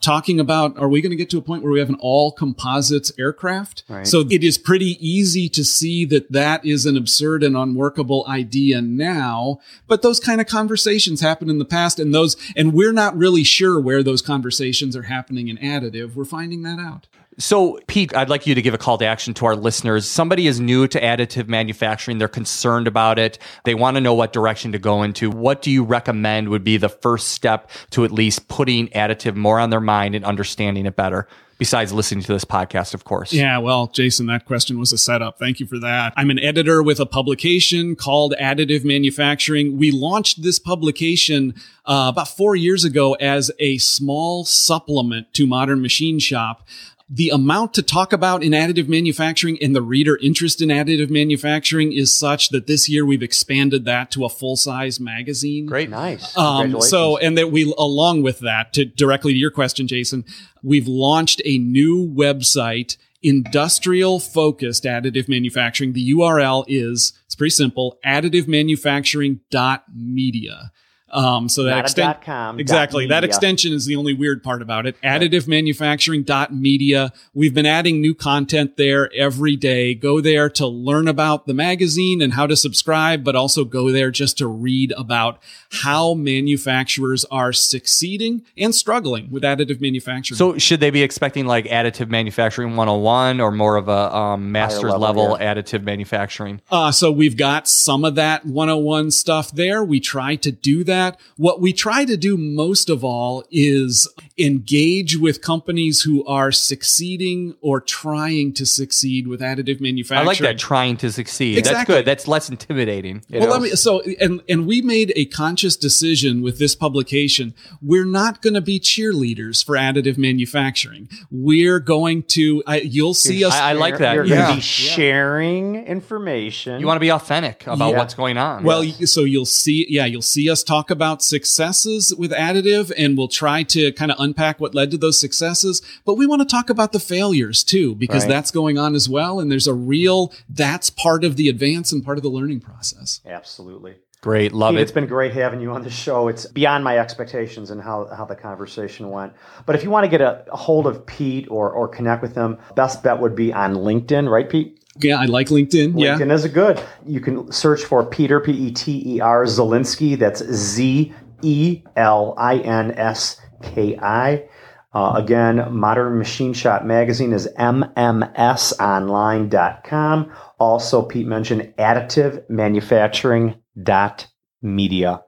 talking 0.00 0.40
about 0.40 0.76
are 0.78 0.88
we 0.88 1.00
going 1.00 1.10
to 1.10 1.16
get 1.16 1.30
to 1.30 1.38
a 1.38 1.42
point 1.42 1.62
where 1.62 1.72
we 1.72 1.78
have 1.78 1.88
an 1.88 1.96
all 2.00 2.32
composites 2.32 3.12
aircraft? 3.18 3.84
Right. 3.88 4.06
so 4.06 4.20
it 4.30 4.44
is 4.44 4.58
pretty 4.58 4.96
easy 5.06 5.48
to 5.50 5.64
see 5.64 6.04
that 6.06 6.32
that 6.32 6.64
is 6.64 6.86
an 6.86 6.96
absurd 6.96 7.42
and 7.42 7.56
unworkable 7.56 8.24
idea 8.28 8.80
now 8.80 9.60
but 9.86 10.02
those 10.02 10.20
kind 10.20 10.40
of 10.40 10.46
conversations 10.46 11.20
happen 11.20 11.50
in 11.50 11.58
the 11.58 11.64
past 11.64 11.98
and 11.98 12.14
those 12.14 12.36
and 12.56 12.72
we're 12.72 12.92
not 12.92 13.16
really 13.16 13.44
sure 13.44 13.80
where 13.80 14.02
those 14.02 14.22
conversations 14.22 14.96
are 14.96 15.02
happening 15.02 15.48
in 15.48 15.56
additive. 15.58 16.14
We're 16.14 16.24
finding 16.24 16.62
that 16.62 16.78
out 16.78 17.06
So, 17.40 17.78
Pete, 17.86 18.14
I'd 18.16 18.28
like 18.28 18.48
you 18.48 18.56
to 18.56 18.62
give 18.62 18.74
a 18.74 18.78
call 18.78 18.98
to 18.98 19.06
action 19.06 19.32
to 19.34 19.46
our 19.46 19.54
listeners. 19.54 20.08
Somebody 20.08 20.48
is 20.48 20.58
new 20.58 20.88
to 20.88 21.00
additive 21.00 21.46
manufacturing. 21.46 22.18
They're 22.18 22.26
concerned 22.26 22.88
about 22.88 23.16
it. 23.16 23.38
They 23.64 23.74
want 23.74 23.96
to 23.96 24.00
know 24.00 24.12
what 24.12 24.32
direction 24.32 24.72
to 24.72 24.78
go 24.78 25.04
into. 25.04 25.30
What 25.30 25.62
do 25.62 25.70
you 25.70 25.84
recommend 25.84 26.48
would 26.48 26.64
be 26.64 26.78
the 26.78 26.88
first 26.88 27.28
step 27.28 27.70
to 27.90 28.04
at 28.04 28.10
least 28.10 28.48
putting 28.48 28.88
additive 28.88 29.36
more 29.36 29.60
on 29.60 29.70
their 29.70 29.80
mind 29.80 30.16
and 30.16 30.24
understanding 30.24 30.84
it 30.84 30.96
better? 30.96 31.28
Besides 31.58 31.92
listening 31.92 32.22
to 32.22 32.32
this 32.32 32.44
podcast, 32.44 32.94
of 32.94 33.04
course. 33.04 33.32
Yeah, 33.32 33.58
well, 33.58 33.88
Jason, 33.88 34.26
that 34.26 34.44
question 34.44 34.78
was 34.78 34.92
a 34.92 34.98
setup. 34.98 35.40
Thank 35.40 35.58
you 35.58 35.66
for 35.66 35.78
that. 35.80 36.12
I'm 36.16 36.30
an 36.30 36.38
editor 36.38 36.84
with 36.84 37.00
a 37.00 37.06
publication 37.06 37.96
called 37.96 38.32
Additive 38.40 38.84
Manufacturing. 38.84 39.76
We 39.76 39.90
launched 39.90 40.44
this 40.44 40.60
publication 40.60 41.54
uh, 41.84 42.10
about 42.12 42.28
four 42.28 42.54
years 42.54 42.84
ago 42.84 43.14
as 43.14 43.50
a 43.58 43.78
small 43.78 44.44
supplement 44.44 45.34
to 45.34 45.48
Modern 45.48 45.82
Machine 45.82 46.20
Shop. 46.20 46.64
The 47.10 47.30
amount 47.30 47.72
to 47.74 47.82
talk 47.82 48.12
about 48.12 48.42
in 48.42 48.52
additive 48.52 48.86
manufacturing 48.86 49.56
and 49.62 49.74
the 49.74 49.80
reader 49.80 50.18
interest 50.18 50.60
in 50.60 50.68
additive 50.68 51.08
manufacturing 51.08 51.90
is 51.92 52.14
such 52.14 52.50
that 52.50 52.66
this 52.66 52.86
year 52.86 53.06
we've 53.06 53.22
expanded 53.22 53.86
that 53.86 54.10
to 54.10 54.26
a 54.26 54.28
full 54.28 54.56
size 54.56 55.00
magazine. 55.00 55.64
Great. 55.64 55.88
Nice. 55.88 56.36
Um, 56.36 56.82
so, 56.82 57.16
and 57.16 57.38
that 57.38 57.50
we, 57.50 57.72
along 57.78 58.22
with 58.22 58.40
that, 58.40 58.74
to 58.74 58.84
directly 58.84 59.32
to 59.32 59.38
your 59.38 59.50
question, 59.50 59.88
Jason, 59.88 60.26
we've 60.62 60.86
launched 60.86 61.40
a 61.46 61.56
new 61.56 62.06
website, 62.06 62.98
industrial 63.22 64.20
focused 64.20 64.84
additive 64.84 65.30
manufacturing. 65.30 65.94
The 65.94 66.12
URL 66.12 66.66
is, 66.68 67.14
it's 67.24 67.34
pretty 67.34 67.50
simple, 67.50 67.98
additivemanufacturing.media. 68.04 70.72
Um, 71.10 71.48
so 71.48 71.62
that 71.64 71.70
Not 71.70 71.78
a 71.78 71.82
extent, 71.82 72.06
dot 72.06 72.22
com, 72.22 72.56
dot 72.56 72.60
exactly. 72.60 73.06
That 73.06 73.24
extension 73.24 73.72
is 73.72 73.86
the 73.86 73.96
only 73.96 74.12
weird 74.12 74.42
part 74.42 74.60
about 74.60 74.84
it. 74.86 75.00
Additivemanufacturing.media. 75.02 77.12
We've 77.32 77.54
been 77.54 77.66
adding 77.66 78.00
new 78.00 78.14
content 78.14 78.76
there 78.76 79.12
every 79.14 79.56
day. 79.56 79.94
Go 79.94 80.20
there 80.20 80.50
to 80.50 80.66
learn 80.66 81.08
about 81.08 81.46
the 81.46 81.54
magazine 81.54 82.20
and 82.20 82.34
how 82.34 82.46
to 82.46 82.56
subscribe, 82.56 83.24
but 83.24 83.34
also 83.34 83.64
go 83.64 83.90
there 83.90 84.10
just 84.10 84.36
to 84.38 84.46
read 84.46 84.92
about 84.96 85.40
how 85.70 86.14
manufacturers 86.14 87.24
are 87.30 87.52
succeeding 87.52 88.42
and 88.56 88.74
struggling 88.74 89.30
with 89.30 89.44
additive 89.44 89.80
manufacturing. 89.80 90.36
So, 90.36 90.58
should 90.58 90.80
they 90.80 90.90
be 90.90 91.02
expecting 91.02 91.46
like 91.46 91.64
additive 91.66 92.10
manufacturing 92.10 92.76
101 92.76 93.40
or 93.40 93.50
more 93.50 93.76
of 93.76 93.88
a 93.88 94.14
um, 94.14 94.52
master's 94.52 94.92
level, 94.92 95.30
level, 95.30 95.38
additive 95.38 95.82
manufacturing? 95.82 96.60
Uh, 96.70 96.92
so 96.92 97.10
we've 97.10 97.36
got 97.36 97.68
some 97.68 98.04
of 98.04 98.14
that 98.16 98.44
101 98.44 99.10
stuff 99.10 99.50
there. 99.52 99.82
We 99.82 100.00
try 100.00 100.36
to 100.36 100.52
do 100.52 100.84
that. 100.84 100.97
What 101.36 101.60
we 101.60 101.72
try 101.72 102.04
to 102.04 102.16
do 102.16 102.36
most 102.36 102.88
of 102.90 103.04
all 103.04 103.44
is 103.50 104.08
engage 104.38 105.16
with 105.16 105.40
companies 105.42 106.02
who 106.02 106.24
are 106.26 106.50
succeeding 106.52 107.54
or 107.60 107.80
trying 107.80 108.52
to 108.54 108.64
succeed 108.66 109.26
with 109.26 109.40
additive 109.40 109.80
manufacturing. 109.80 110.20
I 110.20 110.24
like 110.24 110.38
that 110.38 110.58
trying 110.58 110.96
to 110.98 111.10
succeed. 111.12 111.64
That's 111.64 111.84
good. 111.84 112.04
That's 112.04 112.26
less 112.28 112.48
intimidating. 112.48 113.22
Well, 113.30 113.40
know? 113.42 113.48
let 113.52 113.62
me, 113.62 113.68
so 113.70 114.00
and 114.20 114.42
and 114.48 114.66
we 114.66 114.80
made 114.82 115.12
a 115.16 115.24
conscious 115.26 115.76
decision 115.76 116.42
with 116.42 116.58
this 116.58 116.74
publication. 116.74 117.54
We're 117.82 118.04
not 118.04 118.42
going 118.42 118.54
to 118.54 118.60
be 118.60 118.80
cheerleaders 118.80 119.64
for 119.64 119.76
additive 119.76 120.18
manufacturing. 120.18 121.08
We're 121.30 121.80
going 121.80 122.22
to. 122.34 122.62
I, 122.66 122.80
you'll 122.80 123.14
see 123.14 123.44
us. 123.44 123.54
I- 123.54 123.68
I 123.68 123.72
like 123.72 123.98
that. 123.98 124.14
You're 124.14 124.24
Yeah. 124.24 124.36
going 124.46 124.48
to 124.50 124.54
be 124.56 124.60
sharing 124.62 125.76
information. 125.86 126.80
you 126.80 126.86
want 126.86 126.96
to 126.96 127.00
be 127.00 127.10
authentic 127.12 127.66
about 127.66 127.90
Yeah. 127.92 127.98
what's 127.98 128.14
going 128.14 128.38
on. 128.38 128.64
Well, 128.64 128.80
y- 128.80 129.04
so 129.04 129.24
you'll 129.24 129.44
see, 129.46 129.86
yeah, 129.88 130.06
you'll 130.06 130.22
see 130.22 130.48
us 130.50 130.62
talk 130.62 130.87
about 130.90 131.22
successes 131.22 132.14
with 132.16 132.30
additive 132.32 132.92
and 132.96 133.16
we'll 133.16 133.28
try 133.28 133.62
to 133.64 133.92
kind 133.92 134.10
of 134.10 134.18
unpack 134.20 134.60
what 134.60 134.74
led 134.74 134.90
to 134.92 134.98
those 134.98 135.20
successes. 135.20 135.82
But 136.04 136.14
we 136.14 136.26
want 136.26 136.42
to 136.42 136.46
talk 136.46 136.70
about 136.70 136.92
the 136.92 137.00
failures 137.00 137.62
too, 137.64 137.94
because 137.94 138.24
Right. 138.24 138.30
that's 138.30 138.50
going 138.50 138.78
on 138.78 138.94
as 138.94 139.08
well. 139.08 139.40
And 139.40 139.50
there's 139.50 139.66
a 139.66 139.74
real, 139.74 140.32
that's 140.48 140.90
part 140.90 141.24
of 141.24 141.36
the 141.36 141.48
advance 141.48 141.92
and 141.92 142.04
part 142.04 142.18
of 142.18 142.22
the 142.22 142.30
learning 142.30 142.60
process. 142.60 143.20
Absolutely. 143.26 143.96
great. 144.20 144.52
Love 144.52 144.72
Pete, 144.72 144.80
it. 144.80 144.82
It's 144.82 144.92
been 144.92 145.06
great 145.06 145.32
having 145.32 145.60
you 145.60 145.70
on 145.70 145.82
the 145.84 145.90
show. 145.90 146.26
It's 146.26 146.44
beyond 146.46 146.82
my 146.82 146.98
expectations 146.98 147.70
and 147.70 147.80
how, 147.80 148.06
how 148.16 148.24
the 148.24 148.34
conversation 148.34 149.10
went. 149.10 149.32
But 149.64 149.76
if 149.76 149.84
you 149.84 149.90
want 149.90 150.04
to 150.04 150.08
get 150.10 150.20
a, 150.20 150.44
a 150.52 150.56
hold 150.56 150.88
of 150.88 151.06
Pete 151.06 151.46
or, 151.50 151.70
or 151.70 151.86
connect 151.86 152.20
with 152.22 152.34
him, 152.34 152.58
best 152.74 153.02
bet 153.04 153.20
would 153.20 153.36
be 153.36 153.52
on 153.52 153.74
LinkedIn, 153.74 154.28
right, 154.28 154.48
Pete? 154.50 154.77
Yeah, 155.00 155.20
I 155.20 155.26
like 155.26 155.48
LinkedIn. 155.48 156.00
Yeah. 156.00 156.18
LinkedIn 156.18 156.32
is 156.32 156.44
a 156.44 156.48
good. 156.48 156.82
You 157.06 157.20
can 157.20 157.50
search 157.52 157.84
for 157.84 158.04
Peter 158.04 158.40
P 158.40 158.52
E 158.52 158.72
T 158.72 159.14
E 159.14 159.20
R 159.20 159.44
Zelinski. 159.44 160.18
That's 160.18 160.42
Z 160.44 161.12
E 161.42 161.82
L 161.96 162.34
I 162.38 162.58
N 162.58 162.92
S 162.92 163.40
K 163.62 163.98
I. 164.00 164.48
Uh, 164.94 165.12
again, 165.16 165.72
Modern 165.72 166.18
Machine 166.18 166.54
Shop 166.54 166.82
Magazine 166.82 167.32
is 167.32 167.46
mmsonline.com. 167.58 170.32
Also, 170.58 171.02
Pete 171.02 171.26
mentioned 171.26 171.72
additive 171.78 172.48
manufacturing 172.48 173.54
dot 173.80 174.26
media. 174.62 175.22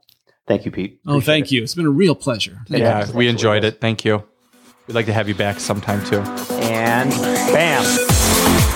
Thank 0.48 0.64
you, 0.64 0.72
Pete. 0.72 0.98
Oh, 1.06 1.20
thank 1.20 1.52
you. 1.52 1.62
It's 1.62 1.74
been 1.74 1.86
a 1.86 1.90
real 1.90 2.14
pleasure. 2.14 2.58
yeah, 2.68 3.04
Thank 3.04 3.14
we 3.14 3.28
enjoyed 3.28 3.62
it. 3.62 3.80
Thank 3.80 4.04
you. 4.04 4.24
We'd 4.88 4.94
like 4.94 5.06
to 5.06 5.12
have 5.12 5.28
you 5.28 5.34
back 5.36 5.60
sometime 5.60 6.04
too. 6.04 6.18
And 6.62 7.10
bam. 7.52 8.09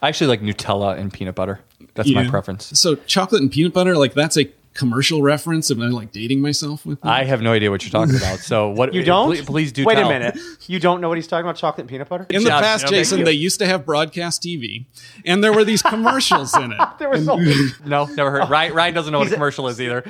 I 0.00 0.08
actually 0.08 0.28
like 0.28 0.42
Nutella 0.42 0.98
and 0.98 1.12
peanut 1.12 1.34
butter. 1.34 1.60
That's 1.94 2.10
my 2.12 2.28
preference. 2.28 2.78
So 2.78 2.94
chocolate 2.94 3.42
and 3.42 3.50
peanut 3.50 3.72
butter, 3.72 3.96
like 3.96 4.14
that's 4.14 4.36
a 4.36 4.50
commercial 4.74 5.22
reference. 5.22 5.70
Am 5.72 5.82
I 5.82 5.88
like 5.88 6.12
dating 6.12 6.40
myself 6.40 6.86
with 6.86 7.00
that? 7.00 7.08
I 7.08 7.24
have 7.24 7.42
no 7.42 7.52
idea 7.52 7.70
what 7.70 7.82
you're 7.82 7.90
talking 7.90 8.14
about. 8.14 8.38
So 8.38 8.68
what 8.78 8.94
You 8.94 9.02
don't? 9.02 9.28
Please, 9.28 9.44
please 9.44 9.72
do. 9.72 9.84
Wait 9.84 9.96
tell. 9.96 10.06
a 10.06 10.08
minute. 10.08 10.38
You 10.68 10.78
don't 10.78 11.00
know 11.00 11.08
what 11.08 11.18
he's 11.18 11.26
talking 11.26 11.44
about? 11.44 11.56
Chocolate 11.56 11.80
and 11.80 11.90
peanut 11.90 12.08
butter? 12.08 12.26
in 12.30 12.44
the 12.44 12.48
Yeah, 12.50 12.60
past, 12.60 12.84
no, 12.84 12.90
Jason, 12.90 13.24
they 13.24 13.32
used 13.32 13.58
to 13.58 13.66
have 13.66 13.84
broadcast 13.84 14.42
TV, 14.42 14.86
and 15.24 15.42
there 15.42 15.52
were 15.52 15.64
these 15.64 15.82
commercials 15.82 16.56
in 16.56 16.72
it. 16.72 16.78
There 16.98 17.08
was 17.08 17.24
so 17.24 17.36
No, 17.84 18.04
never 18.06 18.30
heard. 18.30 18.48
Ryan, 18.48 18.74
Ryan 18.74 18.94
doesn't 18.94 19.12
know 19.12 19.18
what 19.18 19.28
a 19.28 19.34
commercial 19.34 19.68
is 19.68 19.80
either. 19.80 20.04